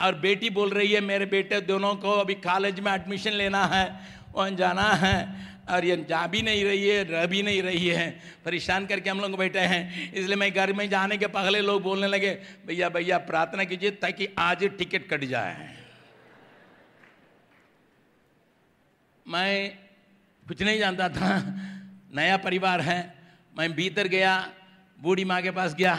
और 0.00 0.14
बेटी 0.14 0.50
बोल 0.50 0.70
रही 0.70 0.92
है, 0.92 1.00
मेरे 1.00 1.26
बेटे 1.26 1.60
दोनों 1.60 1.94
को 1.96 2.12
अभी 2.12 2.34
कॉलेज 2.34 2.80
में 2.80 2.92
एडमिशन 2.92 3.32
लेना 3.32 3.64
है, 3.64 3.84
वहाँ 4.34 4.50
जाना 4.50 4.88
है। 4.94 5.16
और 5.70 5.84
ये 5.84 5.96
जा 6.08 6.26
भी 6.26 6.42
नहीं 6.42 6.64
रही 6.64 6.88
है, 6.88 7.02
रह 7.04 7.26
भी 7.26 7.42
नहीं 7.42 7.62
रही 7.62 7.86
है। 7.88 8.10
परेशान 8.44 8.86
करके 8.86 9.10
हम 9.10 9.20
लोग 9.20 9.36
बैठे 9.36 9.60
हैं। 9.60 10.12
इसलिए 10.12 10.36
मैं 10.36 10.52
घर 10.52 10.72
में 10.72 10.88
जाने 10.90 11.16
के 11.16 11.26
पहले 11.26 11.60
लोग 11.60 11.82
बोलने 11.82 12.06
लगे, 12.06 12.30
भैया 12.66 12.88
भैया, 12.88 13.18
प्रार्थना 13.18 13.64
कीजिए 13.64 13.90
ताकि 13.90 14.28
आज 14.38 14.64
टिकट 14.78 15.08
कट 15.08 15.24
जाए। 15.24 15.74
मैं 19.26 19.78
कुछ 20.48 20.62
नहीं 20.62 20.78
जानता 20.78 21.08
था। 21.08 21.30
नया 22.14 22.36
परिवार 22.36 22.80
है। 22.80 23.14
मैं 23.58 23.72
भीतर 23.72 24.08
गया, 24.08 24.52
बूढ़ी 24.98 25.24
माँ 25.24 25.42
के 25.42 25.50
पास 25.50 25.74
गया। 25.74 25.94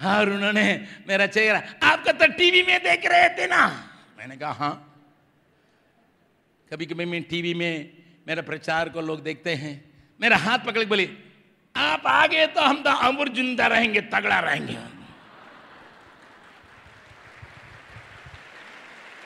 और 0.00 0.30
उन्होंने 0.30 0.86
मेरा 1.08 1.26
चेहरा। 1.26 1.62
आपका 1.82 2.12
तो 2.12 2.26
टीवी 2.32 2.62
में 2.62 2.78
देख 2.82 3.06
रहे 3.06 3.28
थे 3.28 3.46
ना। 3.46 3.66
मैंने 4.18 4.36
कहा 4.36 4.52
हाँ। 4.52 4.84
कभी 6.70 6.86
कभी 6.86 7.04
मैं 7.04 7.22
टीवी 7.22 7.54
में 7.54 7.90
मेरे 8.28 8.42
प्रचार 8.42 8.88
को 8.88 9.00
लोग 9.00 9.22
देखते 9.22 9.54
हैं। 9.54 9.72
मेरा 10.20 10.36
हाथ 10.36 10.58
पकड़ 10.58 10.78
के 10.78 10.86
बोले, 10.86 11.08
आप 11.76 12.06
आ 12.06 12.26
गए 12.26 12.46
तो 12.46 12.60
हम 12.60 12.82
तो 12.82 12.90
अमर 12.90 13.28
ज़िंदा 13.28 13.66
रहेंगे, 13.66 14.00
तगड़ा 14.00 14.38
रहेंगे। 14.38 14.76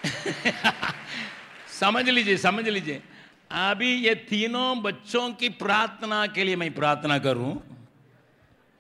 समझ 1.81 2.09
लीजिए 2.09 2.37
समझ 2.37 2.69
लीजिए। 2.69 3.03
अभी 3.51 3.95
ये 3.95 4.15
तीनों 4.15 4.83
बच्चों 4.83 5.33
की 5.33 5.49
प्रार्थना 5.49 6.27
के 6.27 6.45
लिए 6.45 6.57
मैं 6.57 6.75
प्रार्थना 6.75 7.19
करूँ। 7.19 7.53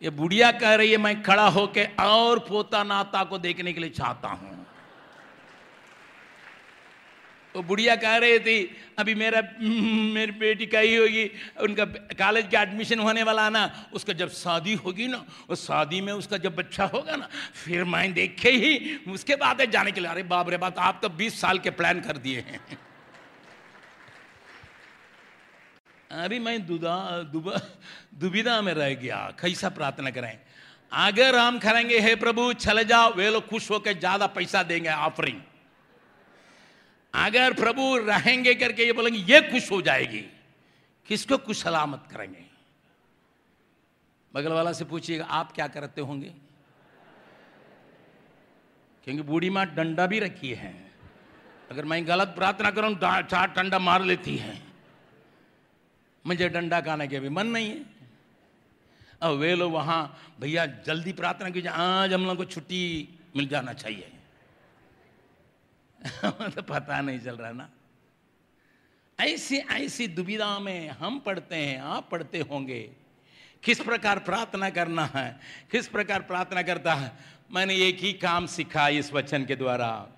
ये 0.02 0.10
बुढ़िया 0.10 0.50
कह 0.52 0.74
रही 0.74 0.90
है, 0.90 0.96
मैं 0.96 1.22
खड़ा 1.22 1.46
होके 1.46 1.84
और 1.84 2.38
पोता 2.38 2.82
नाता 2.82 3.24
को 3.24 3.38
देखने 3.38 3.72
के 3.72 3.80
लिए 3.80 3.90
चाहता 3.90 4.28
हूँ. 4.28 4.66
वो 7.54 7.62
बुढ़िया 7.62 7.96
कह 7.96 8.16
रही 8.16 8.38
थी, 8.38 8.76
अभी 8.98 9.14
मेरा, 9.14 9.42
मेरी 9.60 10.32
बेटी 10.32 10.66
का 10.66 10.78
ही 10.78 10.96
होगी, 10.96 11.30
उनका 11.60 11.84
कॉलेज 12.18 12.46
का 12.52 12.62
एडमिशन 12.62 12.98
होने 12.98 13.22
वाला 13.22 13.48
ना, 13.48 13.88
उसका 13.92 14.12
जब 14.12 14.30
शादी 14.30 14.74
होगी 14.74 15.06
ना, 15.06 15.24
उस 15.48 15.66
शादी 15.66 16.00
में 16.00 16.12
उसका 16.12 16.36
जब 16.36 16.56
बच्चा 16.56 16.84
होगा 16.84 17.16
ना, 17.16 17.28
फिर 17.64 17.84
मैं 17.84 18.12
देखे 18.12 18.50
ही, 18.50 18.96
उसके 19.12 19.36
बाद 19.36 19.64
जाने 19.70 19.92
के 19.92 20.00
लिए, 20.00 20.10
अरे 20.10 20.22
बाप 20.22 20.48
रे 20.48 20.56
बात 20.56 20.78
आप 20.78 20.98
तो 21.02 21.08
20 21.08 21.40
साल 21.40 21.58
के 21.58 21.70
प्लान 21.70 22.00
कर 22.00 22.16
दिए 22.16 22.40
हैं। 22.40 22.91
अरे 26.12 26.38
मैं 26.38 26.66
दुदा, 26.66 27.22
दुबा 27.32 27.60
दुविधा 28.20 28.60
में 28.62 28.72
रह 28.74 28.94
गया, 28.94 29.16
कैसा 29.40 29.68
प्रार्थना 29.68 30.10
करें? 30.10 30.38
अगर 30.92 31.36
हम 31.36 31.58
करेंगे, 31.58 31.98
हे 32.00 32.14
प्रभु, 32.14 32.52
चले 32.54 32.84
जाओ, 32.84 33.12
वे 33.14 33.30
लोग 33.30 33.46
खुश 33.48 33.70
होकर 33.70 33.98
ज़्यादा 33.98 34.26
पैसा 34.28 34.62
देंगे 34.62 34.88
ऑफरिंग 34.88 35.40
अगर 37.14 37.52
प्रभु 37.52 37.96
रहेंगे 37.98 38.54
करके 38.54 38.84
ये 38.84 38.92
बोलेंगे, 38.92 39.18
ये 39.22 39.40
खुश 39.50 39.70
हो 39.70 39.80
जाएगी। 39.82 40.20
किसको 41.08 41.38
कुछ 41.38 41.56
सलामत 41.56 42.04
करेंगे? 42.10 42.44
बगल 44.34 44.52
वाला 44.52 44.72
से 44.72 44.84
पूछिएगा, 44.84 45.24
आप 45.24 45.52
क्या 45.52 45.66
करते 45.68 46.00
होंगे? 46.00 46.32
क्योंकि 49.06 49.22
बूढ़ी 49.22 49.50
माँ 49.50 49.64
डंडा 49.74 50.06
भी 50.06 50.18
रखी 50.20 50.52
है। 50.54 50.74
अगर 51.70 51.84
मैं 51.84 52.06
गलत 52.08 52.34
प्रार्थना 52.36 52.70
करूँ 52.70 52.94
चार 52.94 53.52
डंडा 53.56 53.78
मार 53.78 54.02
लेती 54.02 54.36
है। 54.36 54.71
मुझे 56.26 56.48
डंडा 56.48 56.80
खाने 56.80 57.08
के 57.08 57.20
भी 57.20 57.28
मन 57.28 57.46
नहीं 57.46 57.70
है। 57.70 57.86
अब 59.22 59.32
वे 59.32 59.54
लोग 59.54 59.72
वहाँ, 59.72 60.34
भैया, 60.40 60.66
जल्दी 60.66 61.12
प्रार्थना 61.12 61.50
कीजिए, 61.50 61.70
आज 61.70 62.12
हम 62.12 62.26
लोग 62.26 62.36
को 62.36 62.44
छुट्टी 62.44 63.08
मिल 63.36 63.48
जाना 63.48 63.72
चाहिए। 63.72 64.12
तो 66.24 66.62
पता 66.62 67.00
नहीं 67.00 67.20
चल 67.20 67.36
रहा 67.36 67.52
ना। 67.52 67.70
ऐसी 69.20 69.56
ऐसी 69.56 70.06
दुविधा 70.06 70.58
में 70.58 70.88
हम 70.88 71.18
पढ़ते 71.18 71.56
हैं, 71.56 71.80
आप 71.80 72.10
पढ़ते 72.10 72.40
होंगे। 72.40 72.90
किस 73.64 73.80
प्रकार 73.80 74.18
प्रार्थना 74.18 74.70
करना 74.70 75.04
है? 75.04 75.40
किस 75.70 75.88
प्रकार 75.88 76.22
प्रार्थना 76.22 76.62
करता 76.62 76.94
है? 76.94 77.12
मैंने 77.50 77.76
एक 77.76 77.98
ही 77.98 78.12
काम 78.12 78.46
सीखा 78.46 78.88
इस 78.88 79.12
वचन 79.12 79.44
के 79.44 79.56
द्वारा। 79.56 80.08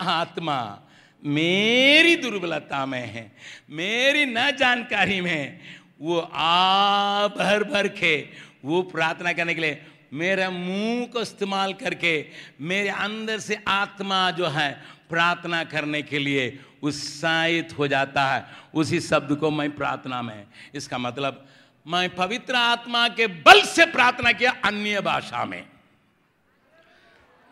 आत्मा 0.00 0.80
मेरी 1.22 2.16
दुर्बलता 2.16 2.86
में 2.86 3.06
है, 3.06 3.32
मेरी 3.70 4.26
न 4.26 4.50
जानकारी 4.50 5.20
में 5.20 5.58
वो 6.00 6.18
आ 6.34 7.28
भर 7.28 7.64
भर 7.64 7.88
के, 7.88 8.28
वो 8.64 8.82
प्रार्थना 8.82 9.32
करने 9.32 9.54
के 9.54 9.60
लिए 9.60 9.86
मेरे 10.12 10.48
मुँह 10.48 11.06
को 11.06 11.20
इस्तेमाल 11.20 11.72
करके, 11.74 12.26
मेरे 12.60 12.88
अंदर 12.88 13.38
से 13.38 13.58
आत्मा 13.68 14.30
जो 14.30 14.46
है, 14.46 14.82
प्रार्थना 15.08 15.64
करने 15.64 16.02
के 16.02 16.18
लिए 16.18 16.60
उत्साहित 16.82 17.78
हो 17.78 17.88
जाता 17.88 18.24
है। 18.26 18.44
उसी 18.74 19.00
शब्द 19.00 19.36
को 19.36 19.50
मैं 19.50 19.70
प्रार्थना 19.76 20.22
में, 20.22 20.44
इसका 20.74 20.98
मतलब 20.98 21.46
मैं 21.86 22.14
पवित्र 22.14 22.54
आत्मा 22.54 23.08
के 23.08 23.26
बल 23.26 23.62
से 23.62 23.86
प्रार्थना 23.86 24.32
किया 24.32 24.54
अन्य 24.64 25.00
भाषा 25.00 25.44
में। 25.44 25.64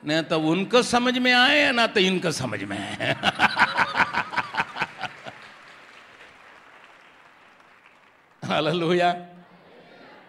न 0.06 0.22
तो 0.22 0.38
उनको 0.40 0.82
समझ 0.82 1.18
में 1.18 1.32
आए, 1.32 1.72
ना 1.72 1.86
तो 1.86 2.00
इनको 2.00 2.30
समझ 2.30 2.62
में 2.62 2.78
आए। 2.78 3.16
हालेलुया 8.52 9.26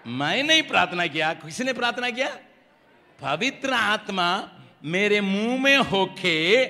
मैं 0.07 0.43
नहीं 0.43 0.63
प्रार्थना 0.63 1.07
किया। 1.07 1.33
किसने 1.33 1.73
प्रार्थना 1.73 2.09
किया? 2.09 2.27
पवित्र 3.21 3.73
आत्मा 3.73 4.49
मेरे 4.85 5.21
मुँह 5.21 5.61
में 5.61 5.77
होके 5.77 6.65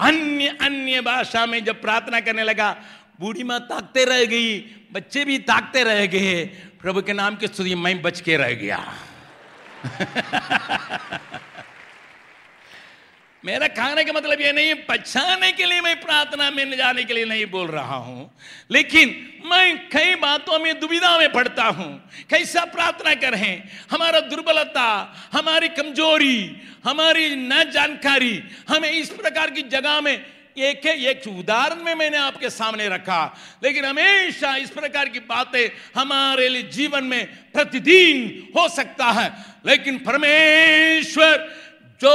अन्य 0.00 0.48
अन्य 0.60 1.00
भाषा 1.00 1.46
में 1.46 1.64
जब 1.64 1.80
प्रार्थना 1.80 2.20
करने 2.20 2.44
लगा, 2.44 2.76
बूढ़ी 3.20 3.42
माँ 3.42 3.60
ताकते 3.60 4.04
रह 4.04 4.24
गई, 4.24 4.58
बच्चे 4.92 5.24
भी 5.24 5.38
ताकते 5.38 5.84
रह 5.84 6.06
गए, 6.06 6.44
प्रभु 6.80 7.02
के 7.02 7.12
नाम 7.12 7.36
की 7.36 7.46
स्तुति 7.46 7.74
मैं 7.74 8.02
बच 8.02 8.20
के 8.20 8.36
रह 8.36 8.52
गया। 8.52 8.94
मेरा 13.44 13.68
खाने 13.68 14.04
का 14.04 14.12
मतलब 14.12 14.40
ये 14.40 14.52
नहीं, 14.52 14.74
पछाने 14.74 15.52
के 15.52 15.64
लिए 15.64 15.80
मैं 15.80 16.00
प्रार्थना 16.00 16.50
में 16.50 16.76
जाने 16.76 17.04
के 17.04 17.14
लिए 17.14 17.24
नहीं 17.24 17.46
बोल 17.46 17.68
रहा 17.68 17.96
हूँ। 17.96 18.38
लेकिन 18.70 19.38
मैं 19.44 19.88
कई 19.88 20.14
बातों 20.14 20.58
में 20.58 20.80
दुविधा 20.80 21.18
में 21.18 21.32
पड़ता 21.32 21.64
हूँ। 21.64 22.10
कैसा 22.30 22.64
प्रार्थना 22.64 23.14
करें? 23.14 23.62
हमारा 23.90 24.20
दुर्बलता, 24.20 25.16
हमारी 25.32 25.68
कमज़ोरी, 25.68 26.56
हमारी 26.84 27.36
न 27.36 27.70
जानकारी, 27.70 28.42
हमें 28.68 28.90
इस 28.90 29.10
प्रकार 29.10 29.50
की 29.50 29.62
जगह 29.62 30.00
में 30.00 30.24
एक 30.58 30.86
एक 30.86 31.28
उदाहरण 31.28 31.82
में 31.82 31.94
मैंने 31.94 32.16
आपके 32.16 32.50
सामने 32.50 32.88
रखा। 32.88 33.38
लेकिन 33.64 33.84
हमेशा 33.84 34.56
इस 34.56 34.70
प्रकार 34.70 35.08
की 35.08 35.18
बातें 35.18 36.00
हमारे 36.00 36.48
लिए 36.48 36.62
जीवन 36.62 37.04
में 37.04 37.26
प्रतिदिन 37.26 38.48
हो 38.56 38.68
सकता 38.68 39.04
है। 39.04 39.32
लेकिन 39.66 39.98
परमेश्वर 39.98 41.67
जो 42.00 42.10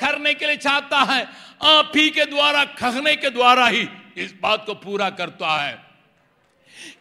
करने 0.00 0.34
के 0.34 0.46
लिए 0.46 0.56
चाहता 0.56 0.98
है, 0.98 1.28
आप 1.62 1.92
ही 1.96 2.10
के 2.10 2.24
द्वारा 2.24 2.64
कहने 2.64 3.16
के 3.16 3.30
द्वारा 3.30 3.66
ही 3.66 3.88
इस 4.16 4.34
बात 4.42 4.66
को 4.66 4.74
पूरा 4.74 5.10
करता 5.10 5.62
है। 5.62 5.78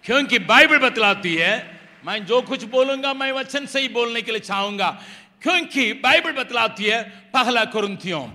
क्योंकि 0.03 0.39
बाइबल 0.39 0.77
बतलाती 0.77 1.35
है, 1.35 1.79
मैं 2.05 2.25
जो 2.25 2.41
कुछ 2.41 2.63
बोलूँगा, 2.63 3.13
मैं 3.13 3.31
वचन 3.31 3.65
से 3.65 3.79
ही 3.79 3.87
बोलने 3.87 4.21
के 4.21 4.31
लिए 4.31 4.39
चाहूँगा। 4.39 5.01
क्योंकि 5.41 5.93
बाइबल 5.93 6.31
बतलाती 6.31 6.85
है, 6.85 7.03
पहला 7.33 7.65
कुरुंथियों। 7.65 8.29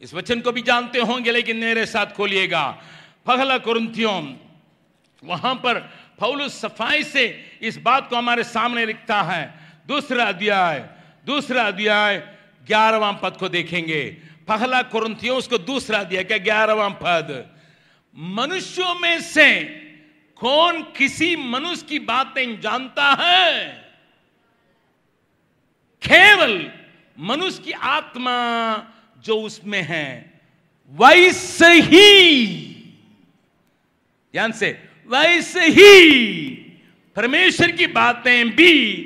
इस 0.00 0.14
वचन 0.14 0.40
को 0.40 0.52
भी 0.52 0.62
जानते 0.62 0.98
होंगे, 0.98 1.32
लेकिन 1.32 1.56
मेरे 1.56 1.86
साथ 1.86 2.06
खोलिएगा। 2.06 2.78
पहला 3.26 3.58
कुरुंथियों, 3.58 4.36
वहाँ 5.24 5.54
पर 5.54 5.92
फौलुस 6.20 6.60
सफ़ाई 6.60 7.04
से 7.04 7.58
इस 7.62 7.76
बात 7.76 8.10
को 8.10 8.16
हमारे 8.16 8.44
सामने 8.44 8.86
लिखता 8.86 9.22
है। 9.22 9.54
दूसरा 9.86 10.24
अध्याय 10.24 10.86
दूसरा 11.26 11.62
अध्याय 11.62 12.37
ग्यारहवां 12.68 13.12
पद 13.22 13.36
को 13.36 13.48
देखेंगे। 13.48 14.16
पहला 14.48 14.82
कुरंथियों, 14.82 15.38
उसको 15.38 15.58
दूसरा 15.58 16.02
दिया 16.04 16.22
क्या 16.22 16.38
ग्यारहवां 16.38 16.90
पद। 16.90 17.56
मनुष्यों 18.16 18.94
में 18.94 19.20
से 19.20 19.64
कौन 20.36 20.82
किसी 20.82 21.36
मनुष्य 21.36 21.86
की 21.88 21.98
बातें 21.98 22.60
जानता 22.60 23.16
है? 23.20 23.68
केवल 26.02 26.70
मनुष्य 27.18 27.62
की 27.62 27.72
आत्मा 27.72 28.36
जो 29.18 29.40
उसमें 29.40 29.82
है। 29.82 30.40
वैसे 30.90 31.72
ही, 31.80 32.46
ध्यान 34.32 34.52
से, 34.52 34.88
वैसे 35.08 35.60
ही 35.60 36.50
परमेश्वर 37.16 37.70
की 37.70 37.86
बातें 37.86 38.50
भी 38.50 38.96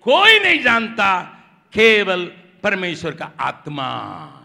कोई 0.00 0.38
नहीं 0.38 0.58
जानता, 0.58 1.22
केवल 1.72 2.32
परमेश्वर 2.62 3.14
का 3.14 3.32
आत्मा। 3.40 4.37